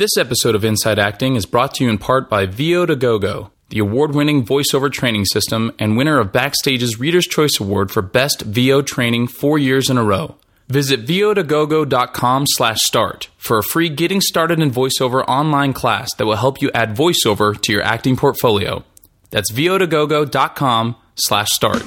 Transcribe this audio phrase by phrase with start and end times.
[0.00, 3.50] This episode of Inside Acting is brought to you in part by VO to GoGo,
[3.68, 8.40] the award winning voiceover training system and winner of Backstage's Reader's Choice Award for Best
[8.40, 10.36] VO Training four years in a row.
[10.68, 16.36] Visit vo2gogo.com slash start for a free Getting Started in VoiceOver online class that will
[16.36, 18.82] help you add voiceover to your acting portfolio.
[19.28, 21.84] That's vo2gogo.com slash start.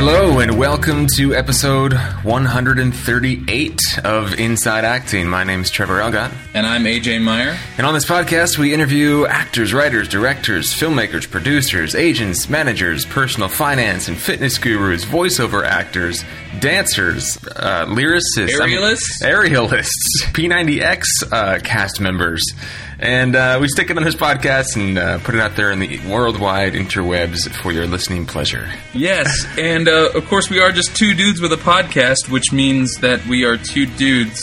[0.00, 5.28] Hello and welcome to episode 138 of Inside Acting.
[5.28, 6.32] My name is Trevor Algatt.
[6.54, 7.58] And I'm AJ Meyer.
[7.76, 14.06] And on this podcast, we interview actors, writers, directors, filmmakers, producers, agents, managers, personal finance
[14.06, 16.22] and fitness gurus, voiceover actors,
[16.60, 19.90] dancers, uh, lyricists, aerialists, I mean, aerialists,
[20.26, 21.02] P90X
[21.32, 22.44] uh, cast members.
[23.00, 25.78] And uh, we stick it on this podcast and uh, put it out there in
[25.78, 28.68] the worldwide interwebs for your listening pleasure.
[28.92, 32.96] Yes, and uh, of course, we are just two dudes with a podcast, which means
[32.96, 34.42] that we are two dudes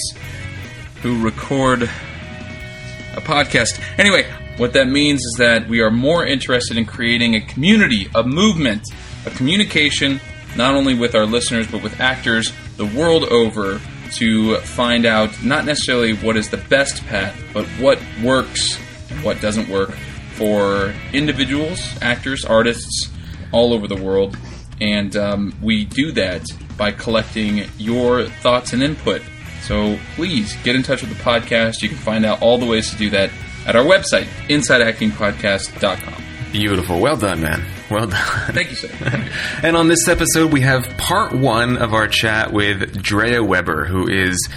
[1.01, 3.81] who record a podcast.
[3.99, 4.25] Anyway,
[4.55, 8.83] what that means is that we are more interested in creating a community, a movement,
[9.25, 10.21] a communication,
[10.55, 13.81] not only with our listeners, but with actors the world over
[14.17, 19.41] to find out not necessarily what is the best path, but what works and what
[19.41, 19.91] doesn't work
[20.35, 23.09] for individuals, actors, artists
[23.51, 24.37] all over the world.
[24.81, 26.45] And um, we do that
[26.77, 29.21] by collecting your thoughts and input.
[29.61, 31.81] So please get in touch with the podcast.
[31.81, 33.31] You can find out all the ways to do that
[33.65, 36.23] at our website, InsideActingPodcast.com.
[36.51, 36.99] Beautiful.
[36.99, 37.74] Well done, man.
[37.89, 38.53] Well done.
[38.53, 38.89] Thank you, sir.
[39.63, 44.07] and on this episode, we have part one of our chat with Drea Weber, who
[44.07, 44.49] is,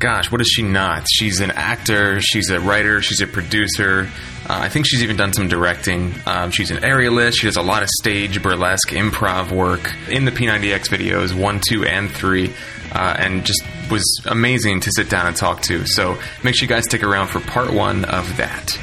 [0.00, 1.06] gosh, what is she not?
[1.08, 4.08] She's an actor, she's a writer, she's a producer.
[4.48, 6.12] Uh, I think she's even done some directing.
[6.26, 7.34] Um, she's an aerialist.
[7.34, 11.84] She does a lot of stage, burlesque, improv work in the P90X videos, one, two,
[11.84, 12.52] and three.
[12.92, 15.86] Uh, and just was amazing to sit down and talk to.
[15.86, 18.76] So make sure you guys stick around for part one of that.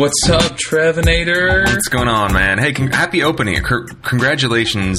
[0.00, 1.66] What's up, Trevinator?
[1.66, 2.56] What's going on, man?
[2.56, 3.62] Hey, con- happy opening!
[3.62, 4.98] C- congratulations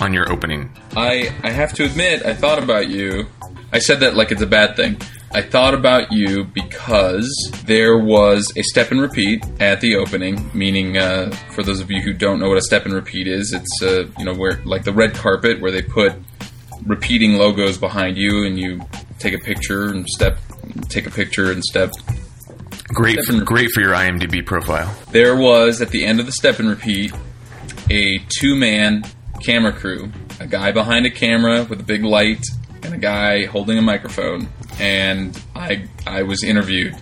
[0.00, 0.76] on your opening.
[0.96, 3.28] I I have to admit, I thought about you.
[3.72, 5.00] I said that like it's a bad thing.
[5.30, 7.30] I thought about you because
[7.64, 10.50] there was a step and repeat at the opening.
[10.52, 13.52] Meaning, uh, for those of you who don't know what a step and repeat is,
[13.52, 16.12] it's uh, you know where like the red carpet where they put
[16.86, 18.80] repeating logos behind you, and you
[19.20, 20.38] take a picture and step,
[20.88, 21.92] take a picture and step.
[22.92, 24.94] Great, for, great for your IMDb profile.
[25.10, 27.12] There was at the end of the step and repeat
[27.88, 29.04] a two-man
[29.40, 32.44] camera crew, a guy behind a camera with a big light,
[32.82, 34.48] and a guy holding a microphone.
[34.80, 36.96] And I, I was interviewed.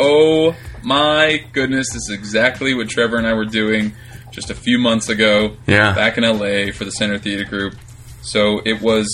[0.00, 1.88] Oh my goodness!
[1.92, 3.94] This is exactly what Trevor and I were doing
[4.32, 5.56] just a few months ago.
[5.66, 7.76] Yeah, back in LA for the Center Theater Group.
[8.22, 9.08] So it was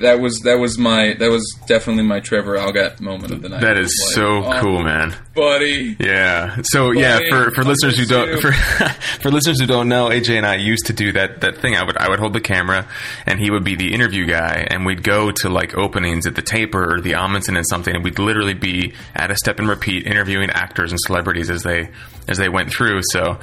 [0.00, 3.60] that was that was my that was definitely my Trevor Algatt moment of the night.
[3.60, 5.14] That is like, so oh, cool, man.
[5.34, 5.96] buddy.
[5.98, 6.56] Yeah.
[6.64, 8.52] So Buddy, yeah, for, for listeners who don't for
[9.20, 11.76] for listeners who don't know, AJ and I used to do that that thing.
[11.76, 12.88] I would I would hold the camera,
[13.26, 16.42] and he would be the interview guy, and we'd go to like openings at the
[16.42, 20.06] Taper or the Ahmanson and something, and we'd literally be at a step and repeat
[20.06, 21.90] interviewing actors and celebrities as they
[22.28, 23.00] as they went through.
[23.10, 23.38] So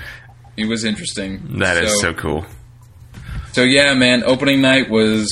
[0.58, 1.60] It was interesting.
[1.60, 2.46] that is so cool.
[3.54, 5.28] So yeah, man, opening night was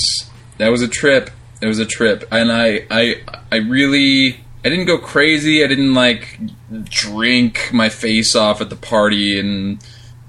[0.59, 1.31] that was a trip.
[1.62, 3.22] It was a trip, and I I
[3.52, 5.64] I really I didn't go crazy.
[5.64, 6.40] I didn't like
[6.84, 9.84] drink my face off at the party and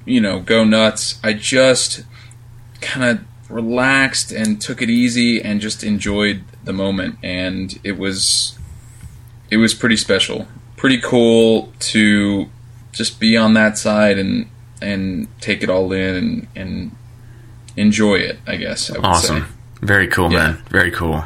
[0.05, 1.21] you know go nuts.
[1.23, 2.05] I just
[2.81, 8.59] kind of relaxed and took it easy and just enjoyed the moment, and it was
[9.51, 12.49] it was pretty special, pretty cool to
[12.93, 14.49] just be on that side and
[14.83, 16.91] and take it all in and, and
[17.77, 18.39] enjoy it.
[18.47, 19.43] I guess I would Awesome.
[19.43, 19.47] say.
[19.83, 20.39] Very cool, Yeah.
[20.39, 20.59] man.
[20.71, 21.25] Very cool.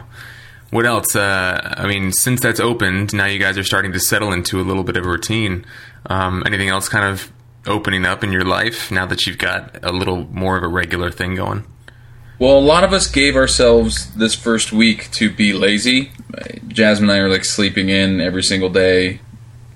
[0.71, 1.15] What else?
[1.15, 4.62] Uh, I mean, since that's opened, now you guys are starting to settle into a
[4.65, 5.65] little bit of a routine.
[6.06, 7.31] Um, anything else kind of
[7.67, 11.11] opening up in your life now that you've got a little more of a regular
[11.11, 11.65] thing going?
[12.41, 16.11] Well, a lot of us gave ourselves this first week to be lazy.
[16.67, 19.21] Jasmine and I are like sleeping in every single day,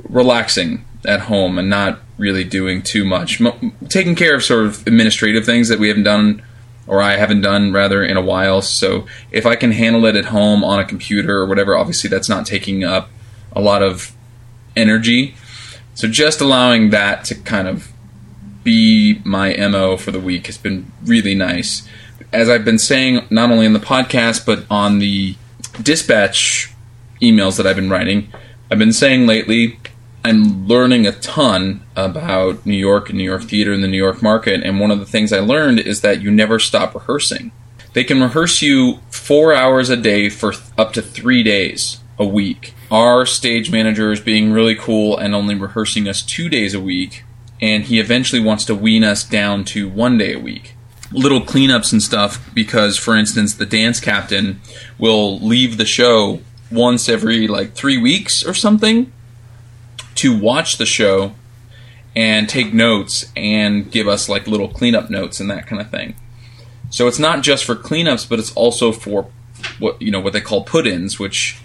[0.08, 3.38] relaxing at home, and not really doing too much.
[3.40, 3.56] Mo-
[3.88, 6.42] taking care of sort of administrative things that we haven't done,
[6.88, 8.62] or I haven't done rather, in a while.
[8.62, 12.28] So if I can handle it at home on a computer or whatever, obviously that's
[12.28, 13.10] not taking up
[13.52, 14.12] a lot of
[14.74, 15.34] energy.
[15.94, 17.92] So just allowing that to kind of
[18.64, 21.86] be my MO for the week has been really nice.
[22.32, 25.36] As I've been saying, not only in the podcast, but on the
[25.82, 26.72] dispatch
[27.20, 28.32] emails that I've been writing,
[28.70, 29.78] I've been saying lately,
[30.24, 34.22] I'm learning a ton about New York and New York theater and the New York
[34.22, 34.62] market.
[34.62, 37.52] And one of the things I learned is that you never stop rehearsing.
[37.92, 42.26] They can rehearse you four hours a day for th- up to three days a
[42.26, 42.74] week.
[42.90, 47.24] Our stage manager is being really cool and only rehearsing us two days a week.
[47.60, 50.74] And he eventually wants to wean us down to one day a week
[51.10, 54.60] little cleanups and stuff because for instance the dance captain
[54.98, 59.10] will leave the show once every like three weeks or something
[60.18, 61.32] to watch the show
[62.14, 66.14] and take notes and give us like little cleanup notes and that kind of thing
[66.90, 69.30] so it's not just for cleanups but it's also for
[69.78, 71.60] what you know what they call put-ins which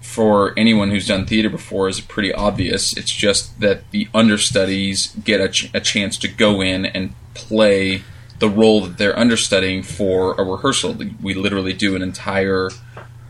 [0.00, 5.40] for anyone who's done theater before is pretty obvious it's just that the understudies get
[5.40, 8.02] a, ch- a chance to go in and play
[8.38, 10.96] the role that they're understudying for a rehearsal.
[11.22, 12.70] We literally do an entire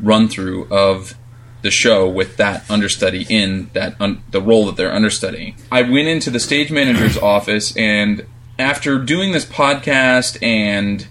[0.00, 1.14] run through of
[1.64, 5.56] the show with that understudy in that un- the role that they're understudying.
[5.72, 8.26] I went into the stage manager's office and
[8.58, 11.08] after doing this podcast and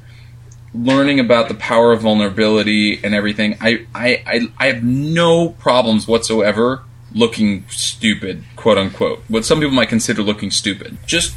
[0.75, 6.07] learning about the power of vulnerability and everything, I, I, I, I have no problems
[6.07, 6.83] whatsoever
[7.13, 9.23] looking stupid, quote unquote.
[9.27, 10.99] What some people might consider looking stupid.
[11.07, 11.35] Just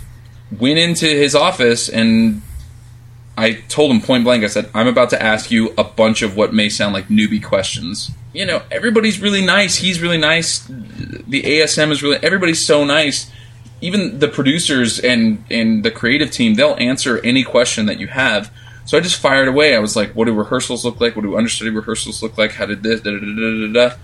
[0.51, 2.43] went into his office and
[3.37, 6.37] I told him point blank, I said, I'm about to ask you a bunch of
[6.37, 8.11] what may sound like newbie questions.
[8.33, 9.77] You know, everybody's really nice.
[9.77, 10.61] He's really nice.
[10.61, 13.31] The ASM is really, everybody's so nice.
[13.83, 18.51] Even the producers and, and the creative team, they'll answer any question that you have.
[18.87, 19.77] So I just fired away.
[19.77, 21.15] I was like, what do rehearsals look like?
[21.15, 22.53] What do understudy rehearsals look like?
[22.53, 23.03] How did this?
[23.03, 23.97] Da, da, da, da, da.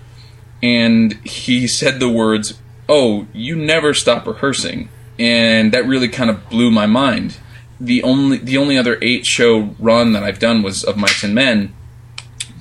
[0.61, 4.89] And he said the words, oh, you never stop rehearsing.
[5.17, 7.37] And that really kind of blew my mind
[7.83, 11.35] the only the only other eight show run that I've done was of Mice and
[11.35, 11.73] Men.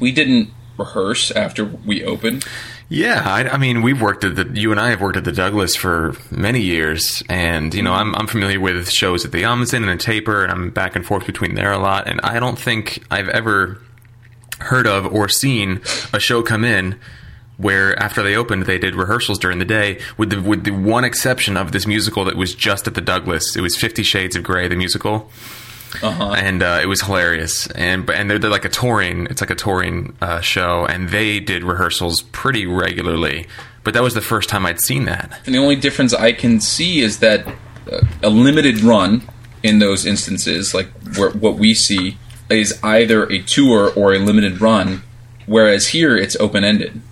[0.00, 2.44] We didn't rehearse after we opened.
[2.88, 4.50] Yeah, I, I, mean, we've worked at the.
[4.52, 8.14] You and I have worked at the Douglas for many years, and you know, I'm
[8.14, 11.24] I'm familiar with shows at the Ahmanson and the Taper, and I'm back and forth
[11.24, 12.06] between there a lot.
[12.06, 13.80] And I don't think I've ever
[14.58, 15.80] heard of or seen
[16.12, 16.98] a show come in
[17.62, 21.04] where after they opened, they did rehearsals during the day, with the with the one
[21.04, 23.56] exception of this musical that was just at the Douglas.
[23.56, 25.30] It was Fifty Shades of Grey, the musical.
[26.02, 26.32] Uh-huh.
[26.32, 29.26] And uh, it was hilarious, and and they're, they're like a touring.
[29.26, 33.46] It's like a touring uh, show, and they did rehearsals pretty regularly.
[33.84, 35.38] But that was the first time I'd seen that.
[35.44, 37.46] And the only difference I can see is that
[37.90, 39.22] uh, a limited run
[39.62, 42.16] in those instances, like where, what we see,
[42.48, 45.02] is either a tour or a limited run,
[45.46, 47.02] whereas here it's open ended.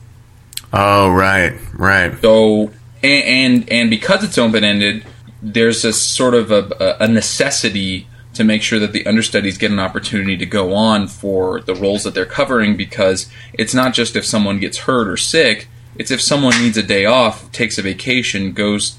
[0.72, 2.20] Oh, right, right.
[2.20, 2.70] So,
[3.02, 3.25] and
[3.62, 5.05] and, and because it's open ended,
[5.43, 9.78] there's a sort of a, a necessity to make sure that the understudies get an
[9.78, 14.25] opportunity to go on for the roles that they're covering because it's not just if
[14.25, 18.52] someone gets hurt or sick, it's if someone needs a day off, takes a vacation,
[18.52, 18.99] goes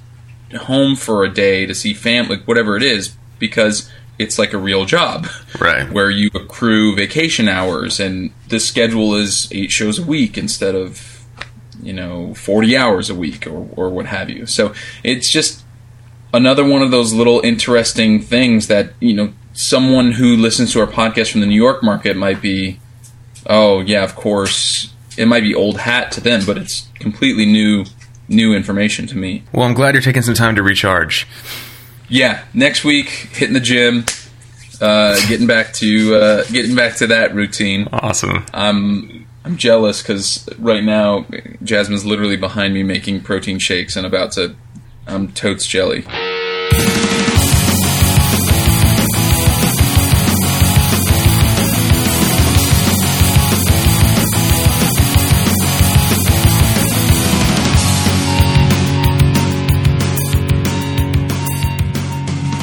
[0.60, 3.90] home for a day to see family, whatever it is, because
[4.20, 5.28] it's like a real job.
[5.60, 5.92] Right.
[5.92, 11.11] Where you accrue vacation hours and the schedule is eight shows a week instead of
[11.82, 14.46] you know 40 hours a week or, or what have you.
[14.46, 14.74] So
[15.04, 15.64] it's just
[16.34, 20.88] another one of those little interesting things that you know someone who listens to our
[20.88, 22.80] podcast from the new york market might be
[23.48, 27.84] oh yeah of course it might be old hat to them but it's completely new
[28.30, 29.44] new information to me.
[29.52, 31.28] Well i'm glad you're taking some time to recharge.
[32.08, 34.06] Yeah next week hitting the gym
[34.80, 37.88] uh, getting back to uh, getting back to that routine.
[37.94, 38.44] Awesome.
[38.52, 41.26] I'm I'm jealous because right now
[41.64, 44.56] Jasmine's literally behind me making protein shakes and about to.
[45.08, 46.06] I'm totes jelly.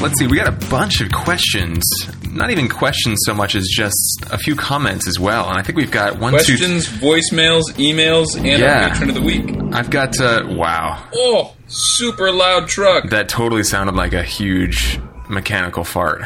[0.09, 1.85] Let's see, we got a bunch of questions.
[2.31, 5.47] Not even questions so much as just a few comments as well.
[5.50, 8.85] And I think we've got one, questions, two, voicemails, emails, and Yeah.
[8.85, 9.45] our patron of the week.
[9.75, 11.05] I've got, uh, wow.
[11.15, 13.11] Oh, super loud truck.
[13.11, 14.99] That totally sounded like a huge
[15.29, 16.23] mechanical fart.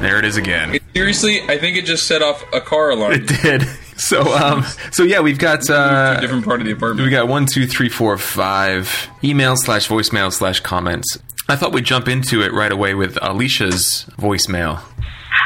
[0.00, 0.74] There it is again.
[0.74, 3.12] It- seriously, I think it just set off a car alarm.
[3.12, 3.68] It did.
[3.96, 7.04] So, um, so yeah, we've got uh, different part of the apartment.
[7.06, 8.88] We got one, two, three, four, five
[9.22, 11.16] emails slash voicemail slash comments.
[11.46, 14.80] I thought we'd jump into it right away with Alicia's voicemail.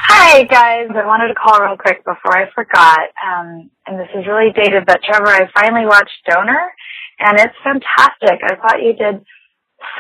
[0.07, 3.11] Hi guys, I wanted to call real quick before I forgot.
[3.19, 6.71] Um, and this is really dated, but Trevor, I finally watched Donor,
[7.19, 8.39] and it's fantastic.
[8.47, 9.25] I thought you did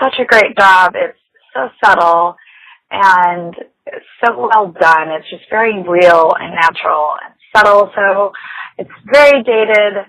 [0.00, 0.92] such a great job.
[0.94, 1.18] It's
[1.52, 2.36] so subtle
[2.92, 3.54] and
[4.24, 5.08] so well done.
[5.18, 7.90] It's just very real and natural and subtle.
[7.96, 8.32] So
[8.78, 10.06] it's very dated,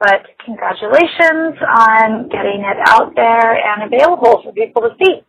[0.00, 5.22] but congratulations on getting it out there and available for people to see.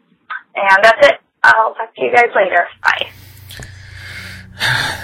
[0.59, 1.19] And that's it.
[1.43, 2.67] I'll talk to you guys later.
[2.83, 3.09] Bye.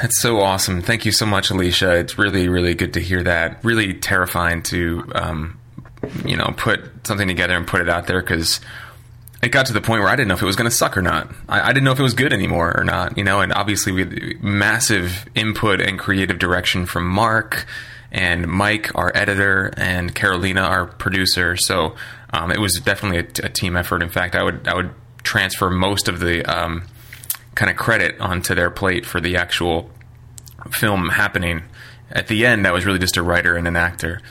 [0.02, 0.82] That's so awesome.
[0.82, 1.96] Thank you so much, Alicia.
[1.96, 3.64] It's really, really good to hear that.
[3.64, 5.60] Really terrifying to, um,
[6.26, 8.60] you know, put something together and put it out there because
[9.42, 10.98] it got to the point where I didn't know if it was going to suck
[10.98, 11.30] or not.
[11.48, 13.40] I, I, didn't know if it was good anymore or not, you know.
[13.40, 17.66] And obviously, we had massive input and creative direction from Mark
[18.12, 21.56] and Mike, our editor, and Carolina, our producer.
[21.56, 21.96] So
[22.34, 24.02] um, it was definitely a, a, team effort.
[24.02, 24.92] In fact, I would I would
[25.25, 26.84] transfer most of the um,
[27.55, 29.89] kind of credit onto their plate for the actual
[30.72, 31.63] film happening.
[32.12, 34.22] At the end, I was really just a writer and an actor.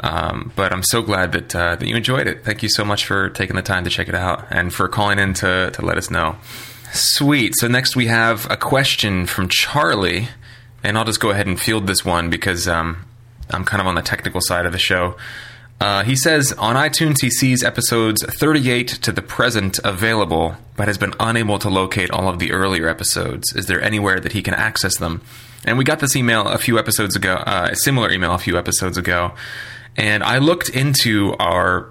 [0.00, 2.44] Um, but I'm so glad that uh, that you enjoyed it.
[2.44, 5.18] Thank you so much for taking the time to check it out and for calling
[5.18, 6.36] in to to let us know.
[6.92, 7.54] Sweet.
[7.56, 10.28] So next we have a question from Charlie,
[10.82, 13.04] and I'll just go ahead and field this one because um,
[13.50, 15.16] I'm kind of on the technical side of the show.
[15.80, 20.98] Uh, he says on iTunes he sees episodes 38 to the present available, but has
[20.98, 23.54] been unable to locate all of the earlier episodes.
[23.54, 25.22] Is there anywhere that he can access them?
[25.64, 28.58] And we got this email a few episodes ago, uh, a similar email a few
[28.58, 29.32] episodes ago,
[29.96, 31.90] and I looked into our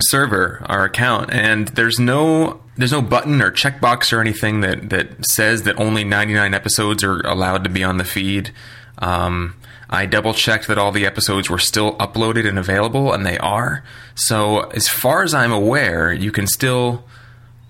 [0.00, 5.26] server, our account, and there's no there's no button or checkbox or anything that that
[5.26, 8.52] says that only 99 episodes are allowed to be on the feed.
[8.98, 9.54] Um,
[9.92, 13.84] I double checked that all the episodes were still uploaded and available, and they are.
[14.14, 17.04] So, as far as I'm aware, you can still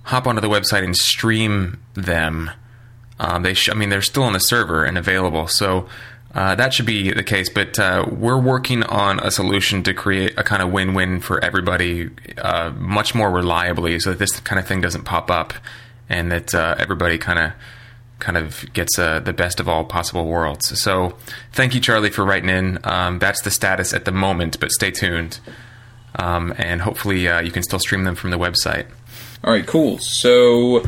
[0.05, 2.53] hop onto the website and stream them.
[3.19, 5.49] Um, they, sh- I mean, they're still on the server and available.
[5.49, 5.89] So,
[6.33, 10.39] uh, that should be the case, but uh, we're working on a solution to create
[10.39, 14.67] a kind of win-win for everybody, uh, much more reliably, so that this kind of
[14.69, 15.55] thing doesn't pop up,
[16.09, 17.53] and that uh, everybody kind of
[18.23, 20.81] kind of gets uh, the best of all possible worlds.
[20.81, 21.17] So,
[21.53, 22.79] thank you, Charlie, for writing in.
[22.85, 25.41] Um, that's the status at the moment, but stay tuned,
[26.17, 28.87] um, and hopefully uh, you can still stream them from the website.
[29.45, 29.99] All right, cool.
[29.99, 30.85] So,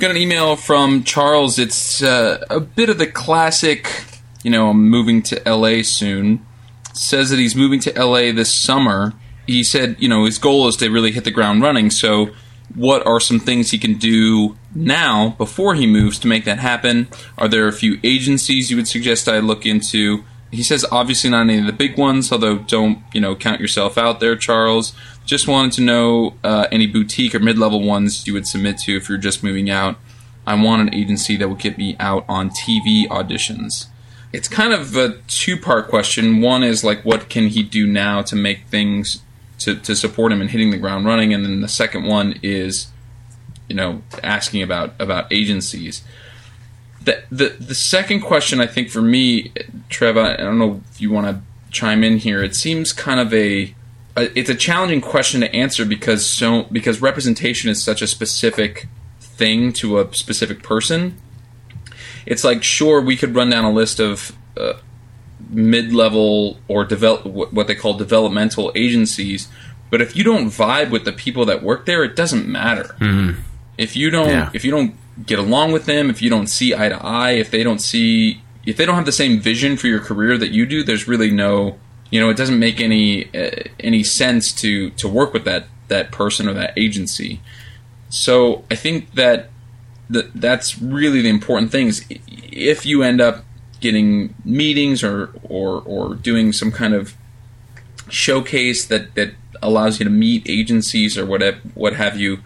[0.00, 1.58] got an email from Charles.
[1.58, 4.06] It's a bit of the classic
[4.42, 6.44] you know, I'm moving to LA soon.
[6.94, 9.14] Says that he's moving to LA this summer.
[9.46, 11.90] He said, you know, his goal is to really hit the ground running.
[11.90, 12.30] So,
[12.74, 17.08] what are some things he can do now before he moves to make that happen?
[17.38, 20.24] Are there a few agencies you would suggest I look into?
[20.50, 23.96] He says, obviously not any of the big ones, although don't, you know, count yourself
[23.96, 24.92] out there, Charles.
[25.24, 28.96] Just wanted to know uh, any boutique or mid level ones you would submit to
[28.96, 29.96] if you're just moving out.
[30.46, 33.86] I want an agency that will get me out on TV auditions
[34.32, 36.40] it's kind of a two part question.
[36.40, 39.22] One is like, what can he do now to make things
[39.64, 42.88] to, to support him in hitting the ground running, and then the second one is,
[43.68, 46.02] you know, asking about about agencies.
[47.02, 49.52] The the the second question, I think for me,
[49.88, 52.42] Trev, I don't know if you want to chime in here.
[52.42, 53.74] It seems kind of a,
[54.16, 58.88] a it's a challenging question to answer because so because representation is such a specific
[59.20, 61.18] thing to a specific person
[62.26, 64.74] it's like sure we could run down a list of uh,
[65.52, 69.48] mid-level or develop what they call developmental agencies,
[69.90, 72.96] but if you don't vibe with the people that work there, it doesn't matter.
[72.98, 73.40] Mm-hmm.
[73.76, 74.50] If you don't, yeah.
[74.54, 74.94] if you don't
[75.26, 78.40] get along with them, if you don't see eye to eye, if they don't see,
[78.64, 81.30] if they don't have the same vision for your career that you do, there's really
[81.30, 81.78] no,
[82.10, 86.10] you know, it doesn't make any uh, any sense to to work with that that
[86.10, 87.40] person or that agency.
[88.08, 89.50] So I think that
[90.08, 93.44] that that's really the important thing is if you end up
[93.82, 97.14] getting meetings or or or doing some kind of
[98.08, 102.38] showcase that that allows you to meet agencies or whatever what have you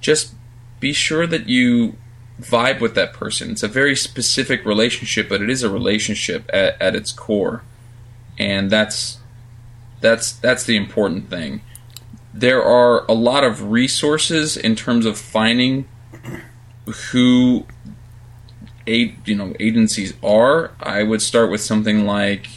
[0.00, 0.34] just
[0.80, 1.96] be sure that you
[2.40, 3.50] vibe with that person.
[3.52, 7.62] It's a very specific relationship but it is a relationship at, at its core.
[8.38, 9.18] And that's
[10.00, 11.62] that's that's the important thing.
[12.34, 15.86] There are a lot of resources in terms of finding
[17.12, 17.66] who
[18.86, 22.48] eight you know agencies are, I would start with something like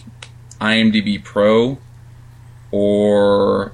[0.59, 1.77] IMDb Pro
[2.71, 3.73] or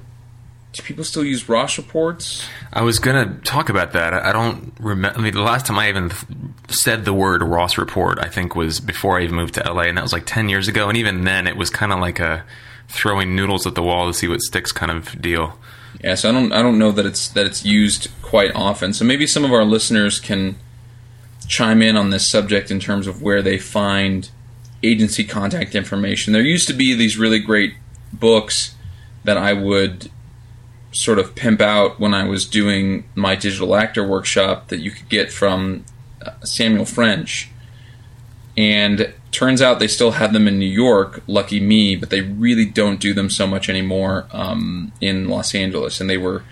[0.72, 2.46] do people still use Ross reports?
[2.72, 4.14] I was gonna talk about that.
[4.14, 5.18] I I don't remember.
[5.18, 6.24] I mean, the last time I even th-
[6.68, 9.98] said the word Ross report, I think was before I even moved to LA, and
[9.98, 10.88] that was like ten years ago.
[10.88, 12.44] And even then, it was kind of like a
[12.88, 15.58] throwing noodles at the wall to see what sticks kind of deal.
[16.02, 18.94] Yeah, so I don't I don't know that it's that it's used quite often.
[18.94, 20.56] So maybe some of our listeners can
[21.52, 24.30] chime in on this subject in terms of where they find
[24.82, 26.32] agency contact information.
[26.32, 27.74] There used to be these really great
[28.10, 28.74] books
[29.24, 30.10] that I would
[30.92, 35.10] sort of pimp out when I was doing my digital actor workshop that you could
[35.10, 35.84] get from
[36.24, 37.50] uh, Samuel French.
[38.56, 42.64] And turns out they still have them in New York, lucky me, but they really
[42.64, 46.00] don't do them so much anymore um, in Los Angeles.
[46.00, 46.44] And they were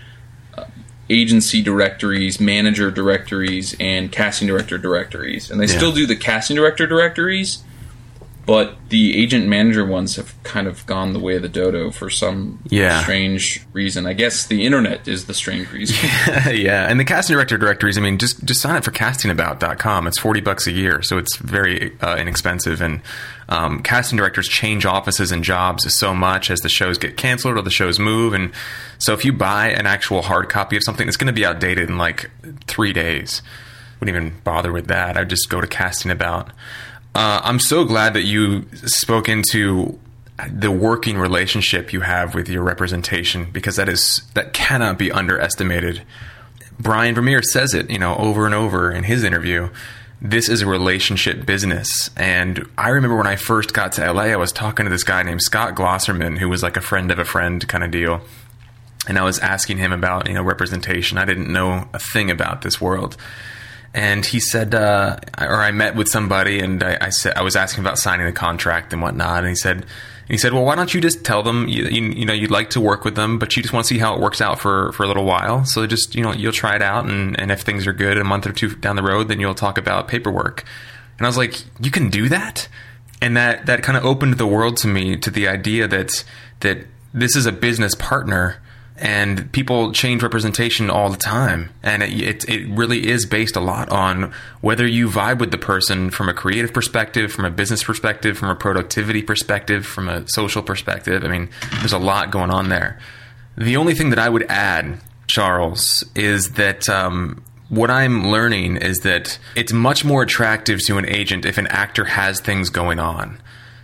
[1.11, 5.51] agency directories, manager directories, and casting director directories.
[5.51, 5.77] And they Yeah.
[5.77, 7.59] still do the casting director directories,
[8.45, 12.09] but the agent manager ones have kind of gone the way of the dodo for
[12.09, 13.01] some Yeah.
[13.03, 14.05] strange reason.
[14.05, 15.95] I guess the internet is the strange reason.
[16.53, 17.97] yeah, and the casting director directories.
[17.97, 20.07] I mean, just just sign up for castingabout.com.
[20.07, 22.81] It's forty bucks a year, so it's very uh, inexpensive.
[22.81, 23.01] And
[23.49, 27.61] um, casting directors change offices and jobs so much as the shows get canceled or
[27.61, 28.33] the shows move.
[28.33, 28.51] And
[28.97, 31.89] so, if you buy an actual hard copy of something, it's going to be outdated
[31.89, 32.29] in like
[32.67, 33.41] three days.
[33.99, 35.15] Wouldn't even bother with that.
[35.15, 36.51] I'd just go to Casting About.
[37.13, 39.99] Uh, I'm so glad that you spoke into
[40.49, 46.03] the working relationship you have with your representation because that is that cannot be underestimated.
[46.79, 49.69] Brian Vermeer says it, you know, over and over in his interview.
[50.21, 52.11] This is a relationship business.
[52.15, 55.23] And I remember when I first got to LA, I was talking to this guy
[55.23, 58.21] named Scott Glosserman, who was like a friend of a friend kind of deal.
[59.07, 61.17] And I was asking him about, you know, representation.
[61.17, 63.17] I didn't know a thing about this world
[63.93, 67.55] and he said, uh, or I met with somebody, and I, I said I was
[67.55, 70.75] asking about signing the contract and whatnot, and he said, and he said, well, why
[70.75, 73.37] don't you just tell them you, you, you know you'd like to work with them,
[73.37, 75.65] but you just want to see how it works out for for a little while,
[75.65, 78.23] so just you know you'll try it out, and and if things are good a
[78.23, 80.63] month or two down the road, then you'll talk about paperwork,
[81.17, 82.69] and I was like, you can do that,
[83.21, 86.23] and that that kind of opened the world to me to the idea that
[86.61, 88.61] that this is a business partner
[89.01, 91.71] and people change representation all the time.
[91.81, 94.31] And it, it, it really is based a lot on
[94.61, 98.49] whether you vibe with the person from a creative perspective from a business perspective from
[98.49, 101.23] a productivity perspective from a social perspective.
[101.23, 101.49] I mean
[101.79, 102.99] there's a lot going on there.
[103.57, 108.99] The only thing that i would add charles is that um, what I'm learning is
[108.99, 113.41] that it's much more attractive to an agent if an actor has things going on.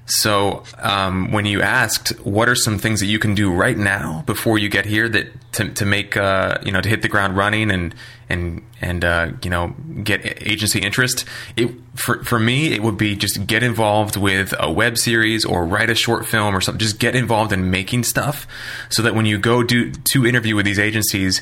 [0.07, 4.23] So um, when you asked what are some things that you can do right now
[4.25, 7.35] before you get here that to, to make uh, you know to hit the ground
[7.35, 7.93] running and
[8.29, 11.25] and and uh, you know get agency interest,
[11.57, 15.65] it for for me it would be just get involved with a web series or
[15.65, 16.79] write a short film or something.
[16.79, 18.47] Just get involved in making stuff
[18.89, 21.41] so that when you go do to interview with these agencies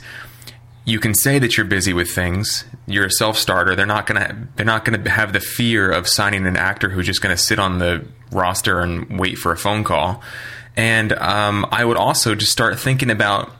[0.85, 2.63] you can say that you're busy with things.
[2.85, 3.75] You're a self-starter.
[3.75, 7.21] They're not gonna they're not gonna have the fear of signing an actor who's just
[7.21, 10.21] gonna sit on the roster and wait for a phone call.
[10.77, 13.51] And um, I would also just start thinking about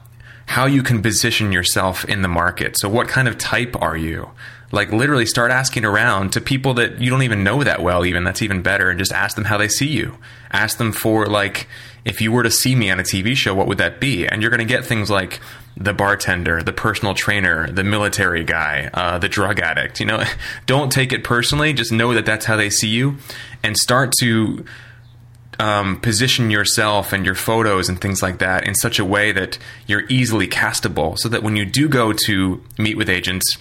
[0.46, 2.78] how you can position yourself in the market.
[2.78, 4.30] So, what kind of type are you?
[4.72, 8.04] Like, literally, start asking around to people that you don't even know that well.
[8.04, 10.18] Even that's even better, and just ask them how they see you.
[10.52, 11.68] Ask them for like,
[12.04, 14.26] if you were to see me on a TV show, what would that be?
[14.26, 15.40] And you're going to get things like
[15.76, 20.00] the bartender, the personal trainer, the military guy, uh, the drug addict.
[20.00, 20.24] You know,
[20.66, 21.72] don't take it personally.
[21.72, 23.16] Just know that that's how they see you,
[23.62, 24.64] and start to
[25.58, 29.58] um, position yourself and your photos and things like that in such a way that
[29.86, 33.56] you're easily castable, so that when you do go to meet with agents,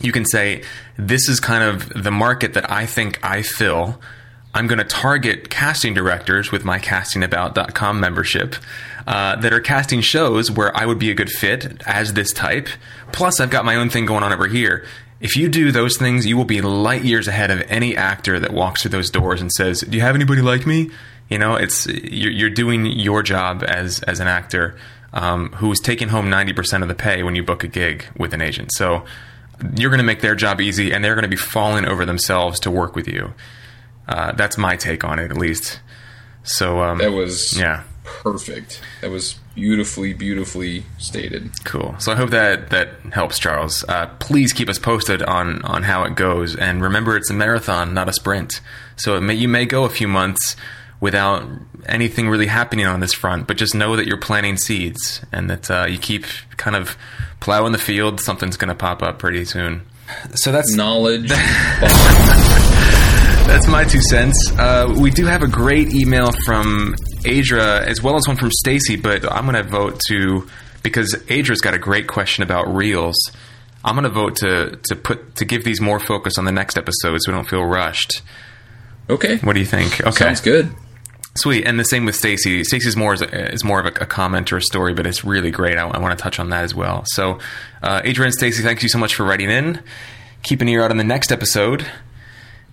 [0.00, 0.62] you can say,
[0.96, 4.00] "This is kind of the market that I think I fill."
[4.54, 8.54] I'm going to target casting directors with my castingabout.com membership
[9.04, 12.68] uh, that are casting shows where I would be a good fit as this type.
[13.10, 14.86] Plus, I've got my own thing going on over here.
[15.20, 18.52] If you do those things, you will be light years ahead of any actor that
[18.52, 20.90] walks through those doors and says, "Do you have anybody like me?"
[21.28, 24.76] You know, it's you're, you're doing your job as as an actor
[25.12, 28.34] um, who's taking home ninety percent of the pay when you book a gig with
[28.34, 28.72] an agent.
[28.72, 29.04] So
[29.76, 32.60] you're going to make their job easy, and they're going to be falling over themselves
[32.60, 33.32] to work with you.
[34.06, 35.80] Uh, that's my take on it, at least.
[36.42, 38.82] So um, That was yeah, perfect.
[39.00, 41.50] That was beautifully, beautifully stated.
[41.64, 41.94] cool.
[41.98, 43.84] So I hope that that helps, Charles.
[43.88, 47.94] Uh, please keep us posted on on how it goes, and remember, it's a marathon,
[47.94, 48.60] not a sprint.
[48.96, 50.54] So it may, you may go a few months
[51.00, 51.46] without
[51.86, 55.70] anything really happening on this front, but just know that you're planting seeds, and that
[55.70, 56.96] uh, you keep kind of
[57.40, 58.20] plowing the field.
[58.20, 59.82] Something's going to pop up pretty soon.
[60.34, 61.30] So that's Knowledge.
[63.46, 64.50] That's my two cents.
[64.58, 68.96] Uh, we do have a great email from Adra as well as one from Stacy,
[68.96, 70.48] but I'm going to vote to
[70.82, 73.16] because Adra's got a great question about reels.
[73.84, 76.76] I'm going to vote to to put to give these more focus on the next
[76.76, 78.22] episode, so we don't feel rushed.
[79.08, 79.36] Okay.
[79.38, 80.00] What do you think?
[80.00, 80.70] Okay, Sounds good.
[81.36, 81.64] sweet.
[81.66, 82.64] And the same with Stacy.
[82.64, 85.50] Stacy's more is, is more of a, a comment or a story, but it's really
[85.50, 85.76] great.
[85.78, 87.04] I, I want to touch on that as well.
[87.06, 87.38] So,
[87.82, 89.82] uh, Adrian and Stacy, thank you so much for writing in.
[90.42, 91.86] Keep an ear out on the next episode.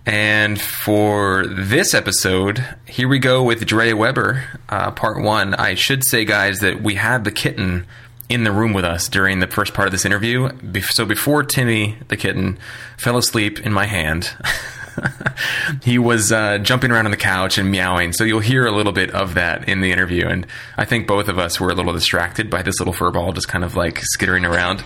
[0.05, 5.53] And for this episode, here we go with Drea Weber, uh, part one.
[5.53, 7.85] I should say, guys, that we had the kitten
[8.27, 10.49] in the room with us during the first part of this interview.
[10.89, 12.57] So before Timmy, the kitten,
[12.97, 14.31] fell asleep in my hand,
[15.83, 18.13] he was uh, jumping around on the couch and meowing.
[18.13, 20.27] So you'll hear a little bit of that in the interview.
[20.27, 20.45] And
[20.77, 23.63] I think both of us were a little distracted by this little furball just kind
[23.63, 24.83] of like skittering around.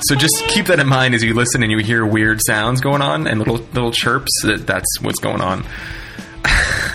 [0.00, 3.02] So just keep that in mind as you listen and you hear weird sounds going
[3.02, 4.30] on and little little chirps.
[4.42, 5.64] That that's what's going on.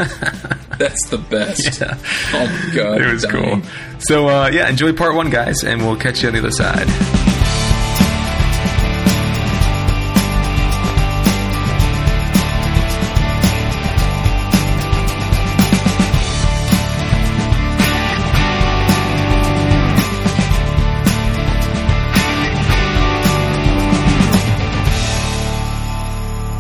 [0.78, 1.82] That's the best.
[1.82, 1.98] Yeah.
[2.34, 3.02] Oh my god.
[3.02, 3.62] It was dying.
[3.62, 3.72] cool.
[4.00, 7.27] So uh, yeah, enjoy part one, guys, and we'll catch you on the other side.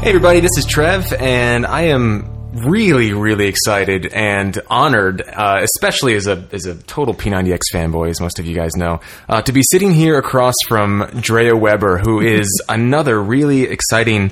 [0.07, 6.15] Hey everybody, this is Trev, and I am really, really excited and honored, uh, especially
[6.15, 9.51] as a as a total P90X fanboy, as most of you guys know, uh, to
[9.51, 14.31] be sitting here across from Drea Weber, who is another really exciting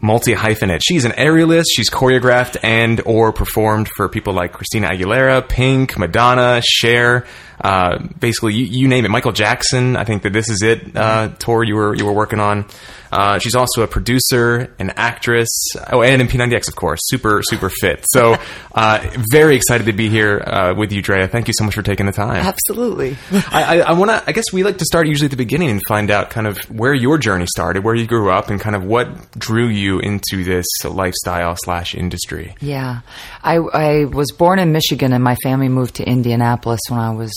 [0.00, 0.82] multi hyphenate.
[0.86, 1.64] She's an aerialist.
[1.74, 7.26] She's choreographed and or performed for people like Christina Aguilera, Pink, Madonna, Cher.
[7.60, 9.10] Uh, basically, you, you name it.
[9.10, 9.96] Michael Jackson.
[9.96, 10.96] I think that this is it.
[10.96, 12.66] Uh, tour you were you were working on.
[13.10, 15.48] Uh, she's also a producer, an actress.
[15.90, 17.00] Oh, and in P90X, of course.
[17.04, 18.04] Super super fit.
[18.08, 18.36] So,
[18.74, 21.26] uh, very excited to be here uh, with you, Drea.
[21.26, 22.44] Thank you so much for taking the time.
[22.44, 23.16] Absolutely.
[23.32, 24.22] I, I, I want to.
[24.26, 26.58] I guess we like to start usually at the beginning and find out kind of
[26.70, 30.44] where your journey started, where you grew up, and kind of what drew you into
[30.44, 32.54] this lifestyle slash industry.
[32.60, 33.00] Yeah.
[33.42, 37.32] I, I was born in Michigan and my family moved to Indianapolis when I was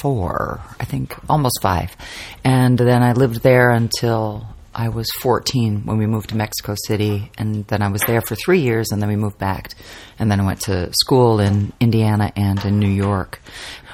[0.00, 1.96] four, I think almost five.
[2.44, 7.30] And then I lived there until I was 14 when we moved to Mexico City.
[7.38, 9.74] And then I was there for three years and then we moved back.
[10.18, 13.40] And then I went to school in Indiana and in New York.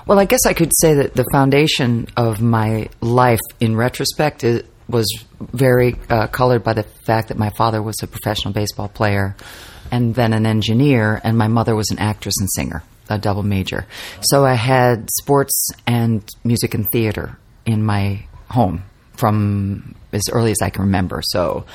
[0.07, 4.63] Well, I guess I could say that the foundation of my life in retrospect is,
[4.89, 5.07] was
[5.39, 9.37] very uh, colored by the fact that my father was a professional baseball player
[9.91, 13.87] and then an engineer, and my mother was an actress and singer, a double major.
[14.21, 18.85] So I had sports and music and theater in my home
[19.17, 21.21] from as early as I can remember.
[21.23, 21.67] So,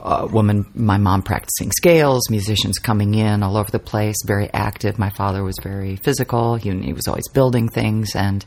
[0.00, 4.98] uh, woman, my mom practicing scales, musicians coming in all over the place, very active.
[4.98, 6.56] My father was very physical.
[6.56, 8.44] He, he was always building things, and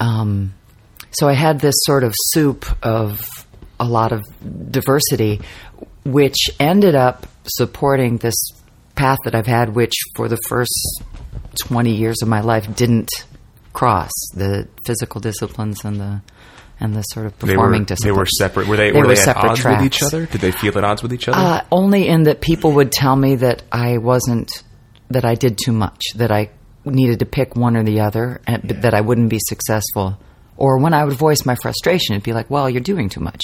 [0.00, 0.54] um,
[1.12, 3.46] so I had this sort of soup of
[3.78, 4.22] a lot of
[4.70, 5.40] diversity,
[6.04, 8.34] which ended up supporting this
[8.94, 11.02] path that I've had, which for the first
[11.60, 13.10] 20 years of my life didn't
[13.72, 16.22] cross the physical disciplines and the
[16.78, 18.68] and the sort of They were performing they were separate.
[18.68, 20.26] Were they, They were were they at separate odds with each other?
[20.26, 21.38] Did they feel at odds with each other?
[21.38, 24.62] Uh, only in that people would tell me that I wasn't,
[25.08, 26.50] that I did too much, that I
[26.84, 30.18] needed to pick one or the other, and, but that I wouldn't be successful.
[30.58, 33.42] Or when I would voice my frustration, it'd be like, well, you're doing too much.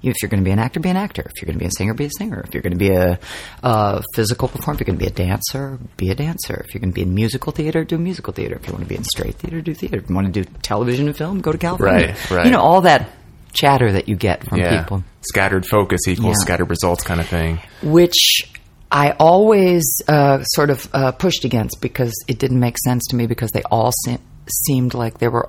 [0.00, 1.22] You- If you're going to be an actor, be an actor.
[1.22, 2.42] If you're going to be a singer, be a singer.
[2.46, 3.18] If you're going to be a,
[3.62, 6.62] a physical performer, if you're going to be a dancer, be a dancer.
[6.66, 8.56] If you're going to be in musical theater, do musical theater.
[8.56, 9.98] If you want to be in straight theater, do theater.
[9.98, 12.08] If you want to do television and film, go to California.
[12.08, 12.46] Right, right.
[12.46, 13.08] You know, all that
[13.52, 14.80] chatter that you get from yeah.
[14.82, 16.44] people Scattered focus equals Yeah.
[16.44, 17.60] scattered results kind of thing.
[17.82, 18.50] which
[18.90, 23.26] I always uh, sort of uh, pushed against because it didn't make sense to me
[23.26, 24.18] because they all se-
[24.50, 25.48] seemed like they were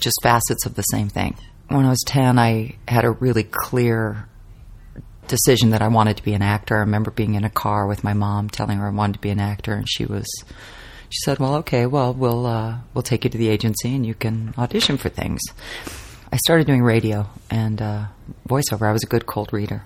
[0.00, 1.36] just facets of the same thing.
[1.68, 4.28] When I was 10, I had a really clear
[5.28, 6.76] decision that I wanted to be an actor.
[6.76, 9.30] I remember being in a car with my mom telling her I wanted to be
[9.30, 10.26] an actor and she was
[11.10, 14.14] she said, "Well, okay, well, we'll uh, we'll take you to the agency and you
[14.14, 15.40] can audition for things."
[16.32, 18.04] I started doing radio and uh,
[18.48, 18.88] voiceover.
[18.88, 19.82] I was a good cold reader.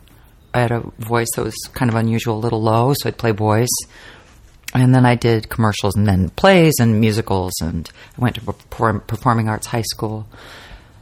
[0.53, 3.33] I had a voice that was kind of unusual, a little low, so I'd play
[3.33, 3.71] boys.
[4.75, 9.01] And then I did commercials and then plays and musicals, and I went to perform,
[9.03, 10.27] performing arts high school.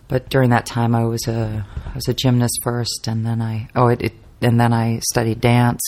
[0.09, 3.69] But during that time, I was a I was a gymnast first, and then I
[3.75, 5.81] oh it, it and then I studied dance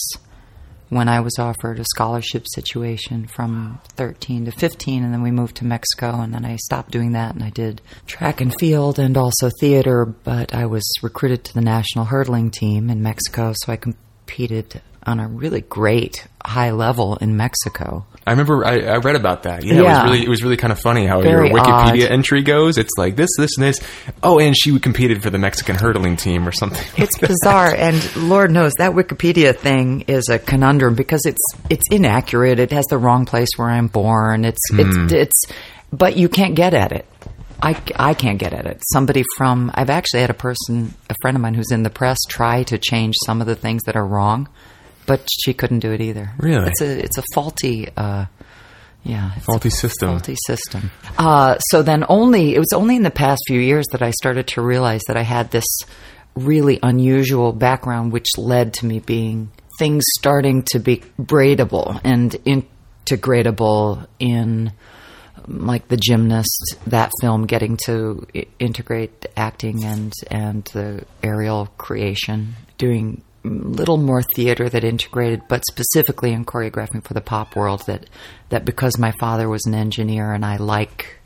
[0.89, 5.57] when I was offered a scholarship situation from 13 to 15, and then we moved
[5.57, 9.15] to Mexico, and then I stopped doing that, and I did track and field and
[9.15, 10.05] also theater.
[10.05, 15.19] But I was recruited to the national hurdling team in Mexico, so I competed on
[15.19, 18.05] a really great high level in Mexico.
[18.27, 19.63] I remember I, I read about that.
[19.63, 22.11] Yeah, it was really it was really kind of funny how Very your Wikipedia odd.
[22.11, 22.77] entry goes.
[22.77, 23.79] It's like this, this, and this.
[24.23, 26.85] Oh, and she competed for the Mexican hurdling team or something.
[27.05, 32.59] It's bizarre, and Lord knows that Wikipedia thing is a conundrum because it's it's inaccurate.
[32.59, 34.43] It has the wrong place where I'm born.
[34.45, 35.07] It's it's hmm.
[35.11, 35.43] it's,
[35.91, 37.05] but you can't get at it.
[37.61, 38.81] I, I can't get at it.
[38.93, 42.17] Somebody from I've actually had a person, a friend of mine who's in the press,
[42.27, 44.49] try to change some of the things that are wrong,
[45.05, 46.31] but she couldn't do it either.
[46.37, 46.67] Really?
[46.67, 47.87] it's a it's a faulty.
[47.95, 48.25] Uh,
[49.03, 50.09] yeah, Faulty system.
[50.09, 50.89] faulty system.
[51.15, 54.47] Uh, so then only it was only in the past few years that I started
[54.47, 55.65] to realize that I had this
[56.35, 62.31] really unusual background, which led to me being things starting to be braidable and
[63.05, 64.71] integratable in
[65.47, 68.25] like the gymnast that film getting to
[68.57, 76.31] integrate acting and and the aerial creation doing little more theater that integrated but specifically
[76.31, 78.09] in choreographing for the pop world that
[78.49, 81.19] that because my father was an engineer and I like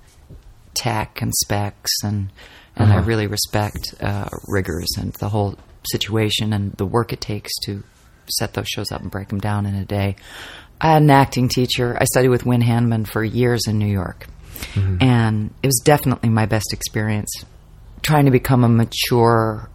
[0.74, 2.32] tech and specs and
[2.76, 5.58] and I really respect uh, rigors and the whole
[5.92, 7.84] situation and the work it takes to
[8.30, 10.16] set those shows up and break them down in a day.
[10.80, 11.98] I had an acting teacher.
[12.00, 14.28] I studied with Wynn Handman for years in New York,
[15.02, 17.30] and it was definitely my best experience
[18.02, 19.70] trying to become a mature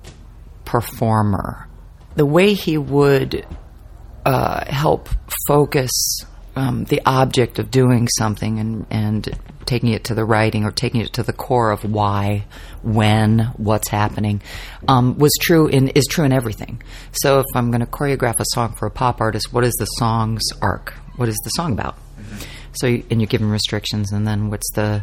[0.64, 1.68] performer.
[2.16, 3.46] The way he would
[4.24, 5.08] uh, help
[5.46, 5.90] focus
[6.56, 11.00] um, the object of doing something and, and taking it to the writing or taking
[11.00, 12.44] it to the core of why,
[12.82, 14.42] when, what's happening,
[14.88, 16.82] um, was true in is true in everything.
[17.12, 19.86] So if I'm going to choreograph a song for a pop artist, what is the
[19.86, 20.94] song's arc?
[21.16, 21.96] What is the song about?
[22.72, 25.02] So you, and you give given restrictions, and then what's the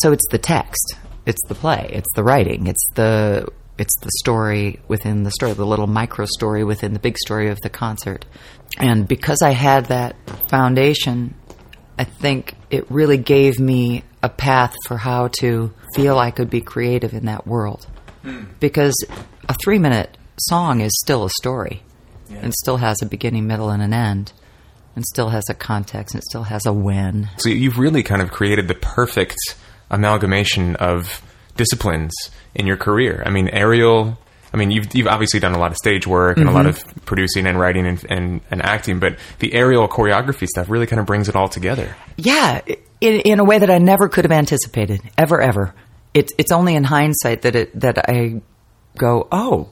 [0.00, 0.94] so it's the text,
[1.26, 5.66] it's the play, it's the writing, it's the it's the story within the story, the
[5.66, 8.24] little micro story within the big story of the concert.
[8.78, 10.16] And because I had that
[10.48, 11.34] foundation,
[11.98, 16.60] I think it really gave me a path for how to feel I could be
[16.60, 17.86] creative in that world.
[18.22, 18.44] Hmm.
[18.60, 18.94] Because
[19.48, 21.82] a three minute song is still a story
[22.30, 24.32] and still has a beginning, middle, and an end,
[24.96, 27.28] and still has a context, and it still has a when.
[27.38, 29.36] So you've really kind of created the perfect
[29.90, 31.22] amalgamation of
[31.62, 32.12] disciplines
[32.54, 33.22] in your career.
[33.24, 34.18] I mean, aerial.
[34.52, 36.98] I mean, you've you've obviously done a lot of stage work and a lot mm-hmm.
[36.98, 41.00] of producing and writing and, and, and acting, but the aerial choreography stuff really kind
[41.00, 41.96] of brings it all together.
[42.18, 42.60] Yeah,
[43.00, 45.74] in, in a way that I never could have anticipated, ever, ever.
[46.12, 48.42] It's it's only in hindsight that it that I
[48.98, 49.70] go, oh,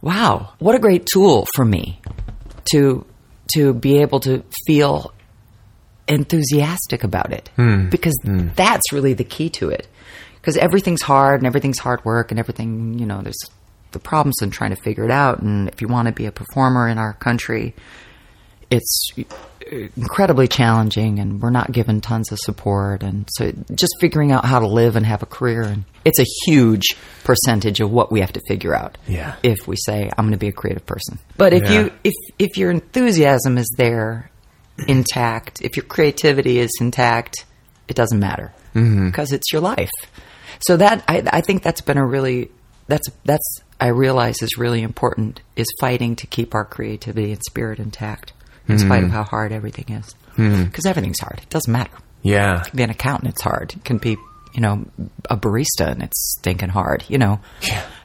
[0.00, 2.00] wow, what a great tool for me
[2.72, 3.04] to
[3.54, 5.12] to be able to feel
[6.08, 7.88] enthusiastic about it hmm.
[7.88, 8.48] because hmm.
[8.56, 9.86] that's really the key to it.
[10.44, 13.38] Because everything's hard and everything's hard work and everything, you know, there's
[13.92, 15.40] the problems in trying to figure it out.
[15.40, 17.74] And if you want to be a performer in our country,
[18.70, 19.08] it's
[19.96, 24.58] incredibly challenging and we're not given tons of support and so just figuring out how
[24.58, 26.82] to live and have a career and it's a huge
[27.24, 29.36] percentage of what we have to figure out Yeah.
[29.42, 31.72] if we say i'm going to be a creative person but if Yeah.
[31.84, 34.30] you if if your enthusiasm is there
[34.86, 37.46] intact if your creativity is intact
[37.88, 39.06] it doesn't matter mm-hmm.
[39.06, 39.90] because it's your life
[40.60, 42.50] so that I, I think that's been a really
[42.86, 47.78] that's that's I realize is really important is fighting to keep our creativity and spirit
[47.78, 48.32] intact
[48.68, 50.14] in spite of how hard everything is.
[50.36, 51.40] Because everything's hard.
[51.42, 51.92] It doesn't matter.
[52.22, 52.64] Yeah.
[52.74, 53.74] be an accountant it's hard.
[53.74, 54.16] It can be
[54.54, 54.86] you know
[55.28, 57.40] a barista and it's stinking hard you know?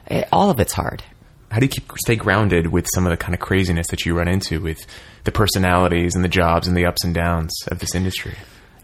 [0.08, 1.02] Eh, all of it's hard.
[1.50, 4.16] How do you keep stay grounded with some of the kind of craziness that you
[4.16, 4.78] run into with
[5.24, 8.34] the personalities and the jobs and the ups and downs of this industry?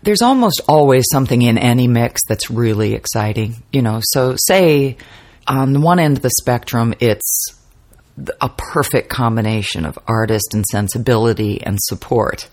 [0.03, 3.57] There's almost always something in any mix that's really exciting.
[3.73, 4.97] You know, so say
[5.47, 7.47] on the one end of the spectrum, it's
[8.41, 12.49] a perfect combination of artist and sensibility and support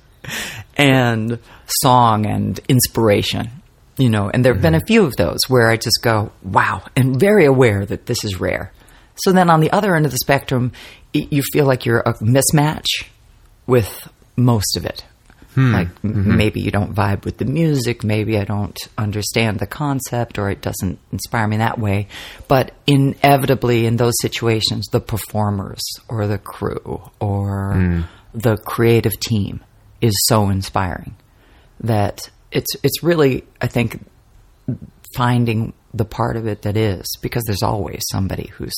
[0.75, 3.49] and song and inspiration.
[3.97, 4.87] You know, and there have been a mm-hmm.
[4.87, 8.73] few of those where I just go, wow, and very aware that this is rare.
[9.15, 10.71] So then on the other end of the spectrum,
[11.13, 13.05] you feel like you're a mismatch
[13.67, 15.05] with most of it.
[15.55, 15.73] Hmm.
[15.73, 16.37] Like m- mm-hmm.
[16.37, 20.61] maybe you don't vibe with the music, maybe I don't understand the concept, or it
[20.61, 22.07] doesn't inspire me that way.
[22.47, 28.01] But inevitably, in those situations, the performers or the crew or hmm.
[28.33, 29.63] the creative team
[30.01, 31.15] is so inspiring
[31.81, 34.05] that it's it's really I think
[35.15, 38.73] finding the part of it that is because there's always somebody who's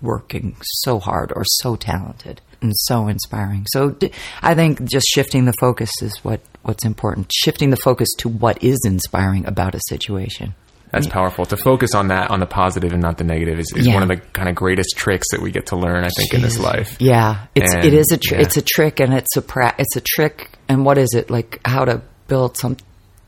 [0.00, 3.64] working so hard or so talented and so inspiring.
[3.68, 3.96] So
[4.42, 7.30] I think just shifting the focus is what what's important.
[7.32, 10.54] Shifting the focus to what is inspiring about a situation.
[10.90, 11.44] That's powerful.
[11.46, 13.94] To focus on that, on the positive and not the negative, is, is Yeah.
[13.94, 16.04] one of the kind of greatest tricks that we get to learn.
[16.04, 16.96] I think in this life.
[17.00, 18.40] Yeah, it's And, it is a tr- yeah.
[18.42, 20.50] it's a trick, and it's a pra- it's a trick.
[20.68, 21.60] And what is it like?
[21.64, 22.76] How to build some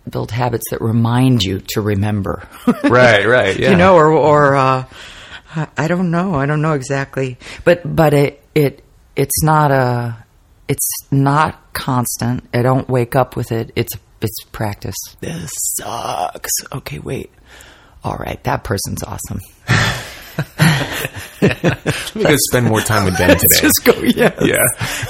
[0.08, 2.46] build habits that remind you to remember.
[2.84, 3.70] Right, right, yeah.
[3.72, 4.84] You know, or or uh,
[5.56, 6.34] I- I don't know.
[6.36, 8.84] I don't know exactly, but but it it
[9.16, 10.24] it's not a
[10.68, 12.44] it's not constant.
[12.52, 13.72] I don't wake up with it.
[13.76, 14.96] It's it's practice.
[15.20, 16.50] This sucks.
[16.72, 17.30] Okay, wait.
[18.04, 19.40] All right, that person's awesome.
[21.40, 23.60] Let me go spend more time with Ben today.
[23.60, 24.64] Just go, yeah, yeah.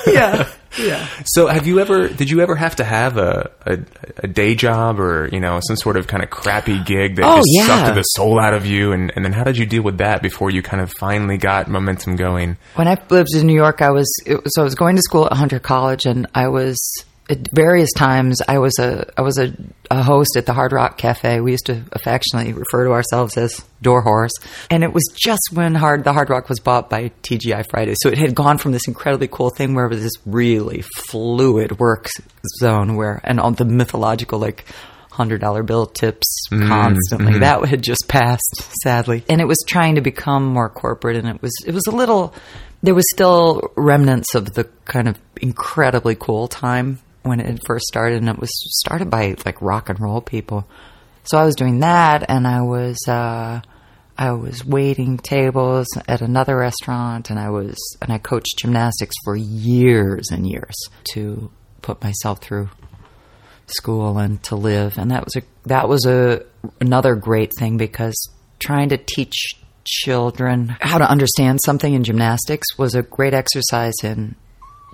[0.06, 1.06] yeah, yeah.
[1.26, 2.08] So, have you ever?
[2.08, 3.78] Did you ever have to have a, a
[4.18, 7.36] a day job or you know some sort of kind of crappy gig that Oh,
[7.36, 7.66] just yeah.
[7.66, 8.92] sucked the soul out of you?
[8.92, 11.68] And and then how did you deal with that before you kind of finally got
[11.68, 12.56] momentum going?
[12.74, 15.02] When I lived in New York, I was it was, so I was going to
[15.02, 16.78] school at Hunter College, and I was
[17.28, 19.52] at various times I was a I was a,
[19.90, 21.40] a host at the Hard Rock Cafe.
[21.40, 24.30] We used to affectionately refer to ourselves as door whores,
[24.70, 28.08] and it was just when Hard the Hard Rock was bought by TGI Fridays, so
[28.08, 32.08] it had gone from this incredibly cool thing where it was this really fluid work
[32.60, 34.64] zone where and all the mythological like
[35.10, 37.32] hundred dollar bill tips mm, constantly.
[37.32, 37.40] Mm-hmm.
[37.40, 41.16] That had just passed, sadly, and it was trying to become more corporate.
[41.16, 42.34] And it was it was a little.
[42.82, 48.18] There was still remnants of the kind of incredibly cool time when it first started,
[48.18, 50.68] and it was started by like rock and roll people.
[51.24, 52.98] So I was doing that, and I was.
[53.06, 53.62] Uh,
[54.18, 59.36] I was waiting tables at another restaurant, and I was and I coached gymnastics for
[59.36, 60.74] years and years
[61.12, 61.50] to
[61.82, 62.70] put myself through
[63.66, 66.44] school and to live and that was a that was a
[66.80, 68.14] another great thing because
[68.58, 74.34] trying to teach children how to understand something in gymnastics was a great exercise in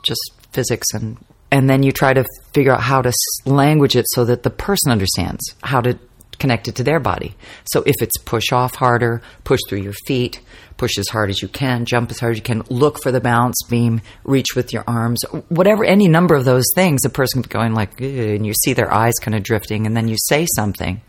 [0.03, 0.21] just
[0.53, 1.17] physics and
[1.53, 3.13] and then you try to figure out how to
[3.45, 5.99] language it so that the person understands how to
[6.39, 7.37] connect it to their body.
[7.65, 10.41] So if it's push off harder, push through your feet,
[10.79, 13.21] push as hard as you can, jump as hard as you can, look for the
[13.21, 17.75] bounce beam, reach with your arms, whatever, any number of those things, the person going
[17.75, 21.03] like, and you see their eyes kind of drifting, and then you say something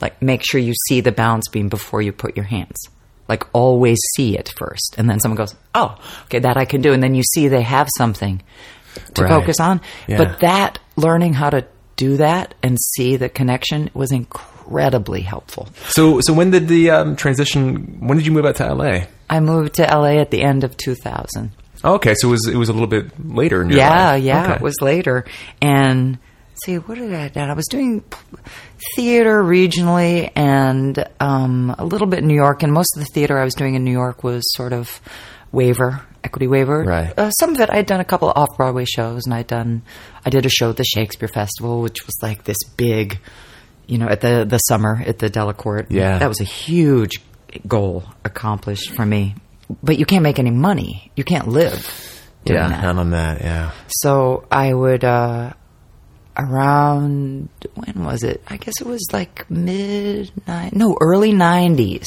[0.00, 2.88] like, make sure you see the bounce beam before you put your hands.
[3.28, 4.94] Like always see it first.
[4.96, 6.94] And then someone goes, oh, okay, that I can do.
[6.94, 8.42] And then you see they have something
[9.14, 9.30] to Right.
[9.30, 9.80] focus on.
[10.06, 10.18] Yeah.
[10.18, 11.64] But that learning how to
[11.96, 15.68] do that and see the connection was incredibly helpful.
[15.88, 17.98] So, so when did the um, transition?
[18.00, 19.06] When did you move out to LA?
[19.30, 21.50] I moved to LA at the end of 2000.
[21.84, 24.22] Oh, okay, so it was it was a little bit later Yeah, life.
[24.24, 24.54] yeah, Okay.
[24.56, 25.24] it was later.
[25.62, 26.18] And
[26.64, 27.38] see, what did I do?
[27.40, 28.02] I was doing
[28.96, 32.62] theater regionally and um, a little bit in New York.
[32.62, 35.00] And most of the theater I was doing in New York was sort of
[35.52, 36.82] waiver, equity waiver.
[36.84, 37.18] Right.
[37.18, 39.82] Uh, some of it I'd done a couple of off Broadway shows, and I'd done
[40.24, 43.18] I did a show at the Shakespeare Festival, which was like this big,
[43.86, 45.86] you know, at the the summer at the Delacorte.
[45.90, 46.18] Yeah.
[46.18, 47.22] that was a huge
[47.66, 49.34] goal accomplished for me.
[49.82, 51.10] But you can't make any money.
[51.16, 51.86] You can't live.
[52.44, 52.82] yeah, that.
[52.82, 53.40] none on that.
[53.40, 55.52] Yeah, So I would uh
[56.36, 58.42] around when was it?
[58.48, 62.06] I guess it was like mid nine no, early nineties.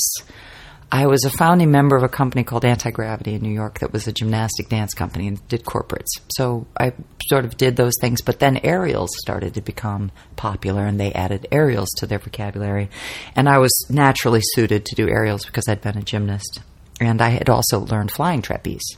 [0.91, 3.93] I was a founding member of a company called Anti Gravity in New York that
[3.93, 6.09] was a gymnastic dance company and did corporates.
[6.35, 6.93] So I
[7.27, 11.47] sort of did those things, but then aerials started to become popular and they added
[11.51, 12.89] aerials to their vocabulary.
[13.35, 16.59] And I was naturally suited to do aerials because I'd been a gymnast.
[16.99, 18.97] And I had also learned flying trapeze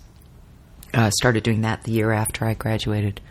[0.93, 3.21] uh, started doing that the year after I graduated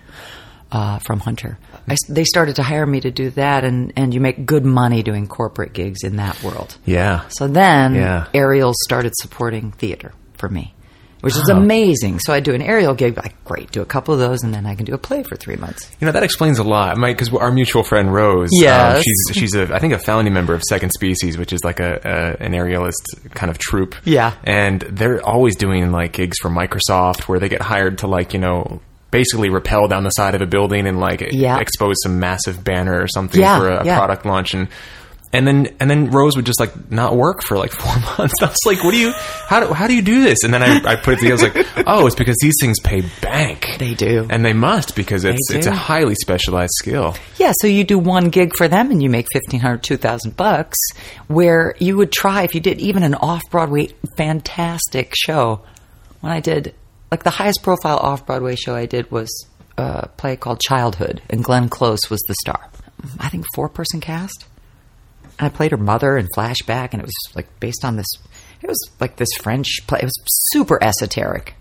[0.70, 1.59] uh, from Hunter.
[1.88, 5.03] I they started to hire me to do that, and, and you make good money
[5.03, 6.77] doing corporate gigs in that world.
[6.85, 7.23] yeah.
[7.29, 8.27] So then Yeah.
[8.35, 10.75] Aerial started supporting theater for me,
[11.21, 12.18] which is amazing.
[12.21, 14.64] So I do an aerial gig, like great, do a couple of those, and then
[14.66, 15.90] I can do a play for three months.
[16.01, 18.51] You know that explains a lot, because our mutual friend Rose,
[18.97, 21.81] um, she's she's a I think a founding member of Second Species, which is like
[21.81, 22.01] a,
[22.40, 23.95] a an aerialist kind of troupe.
[24.05, 24.35] Yeah.
[24.45, 28.40] and they're always doing like gigs for Microsoft where they get hired to like you
[28.40, 28.81] know
[29.12, 31.59] basically rappel down the side of a building and like Yeah.
[31.59, 33.96] expose some massive banner or something Yeah, for a yeah.
[33.98, 34.66] product launch and.
[35.35, 38.35] And then, and then Rose would just like not work for like four months.
[38.42, 39.12] I was like, "What do you?
[39.48, 41.46] How do how do you do this?" And then I, I put it together.
[41.46, 43.66] I was like, "Oh, it's because these things pay bank.
[43.79, 44.27] They do.
[44.29, 48.29] and they must because it's it's a highly specialized skill." Yeah, so you do one
[48.29, 50.77] gig for them and you make fifteen hundred, two thousand bucks.
[51.29, 55.62] Where you would try if you did even an off Broadway fantastic show.
[56.20, 56.75] When I did
[57.12, 59.29] like the highest profile off Broadway show I did was
[59.77, 62.70] a play called Childhood, and Glenn Close was the star.
[63.20, 64.46] I think four person cast.
[65.38, 68.07] And I played her mother in flashback, and it was like based on this.
[68.62, 69.99] It was like this French play.
[70.01, 70.22] It was
[70.53, 71.55] super esoteric.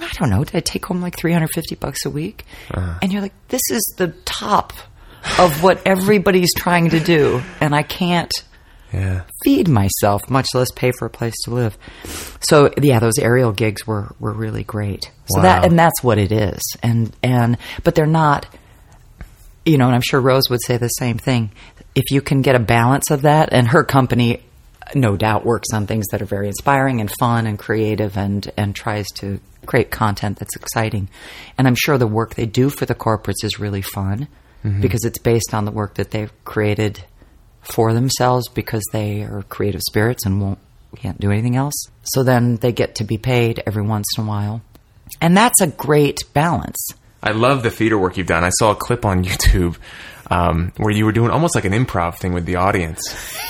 [0.00, 0.42] I don't know.
[0.42, 2.44] Did I take home like three hundred fifty bucks a week?
[2.72, 2.98] Uh-huh.
[3.00, 4.72] And you're like, this is the top
[5.38, 8.32] of what everybody's trying to do, and I can't.
[8.92, 9.22] Yeah.
[9.44, 11.78] feed myself, much less pay for a place to live.
[12.40, 15.10] So yeah, those aerial gigs were were really great.
[15.26, 15.42] So Wow.
[15.42, 16.60] that and that's what it is.
[16.82, 18.46] And and but they're not
[19.64, 21.52] you know, and I'm sure Rose would say the same thing.
[21.94, 24.42] If you can get a balance of that and her company
[24.94, 28.74] no doubt works on things that are very inspiring and fun and creative and and
[28.74, 31.08] tries to create content that's exciting.
[31.56, 34.28] And I'm sure the work they do for the corporates is really fun
[34.64, 34.80] mm-hmm.
[34.80, 37.04] because it's based on the work that they've created
[37.62, 40.58] for themselves because they are creative spirits and won't
[40.96, 41.74] can't do anything else.
[42.02, 44.60] So then they get to be paid every once in a while.
[45.22, 46.78] And that's a great balance.
[47.22, 48.44] I love the theater work you've done.
[48.44, 49.76] I saw a clip on YouTube
[50.30, 53.00] um, where you were doing almost like an improv thing with the audience,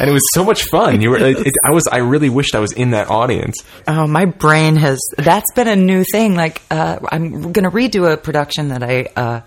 [0.00, 1.00] and it was so much fun.
[1.00, 3.56] You were, it, it- I was, I really wished I was in that audience.
[3.88, 5.00] Oh, my brain has.
[5.16, 6.34] That's been a new thing.
[6.34, 9.40] Like, uh, I'm going to redo a production that I uh,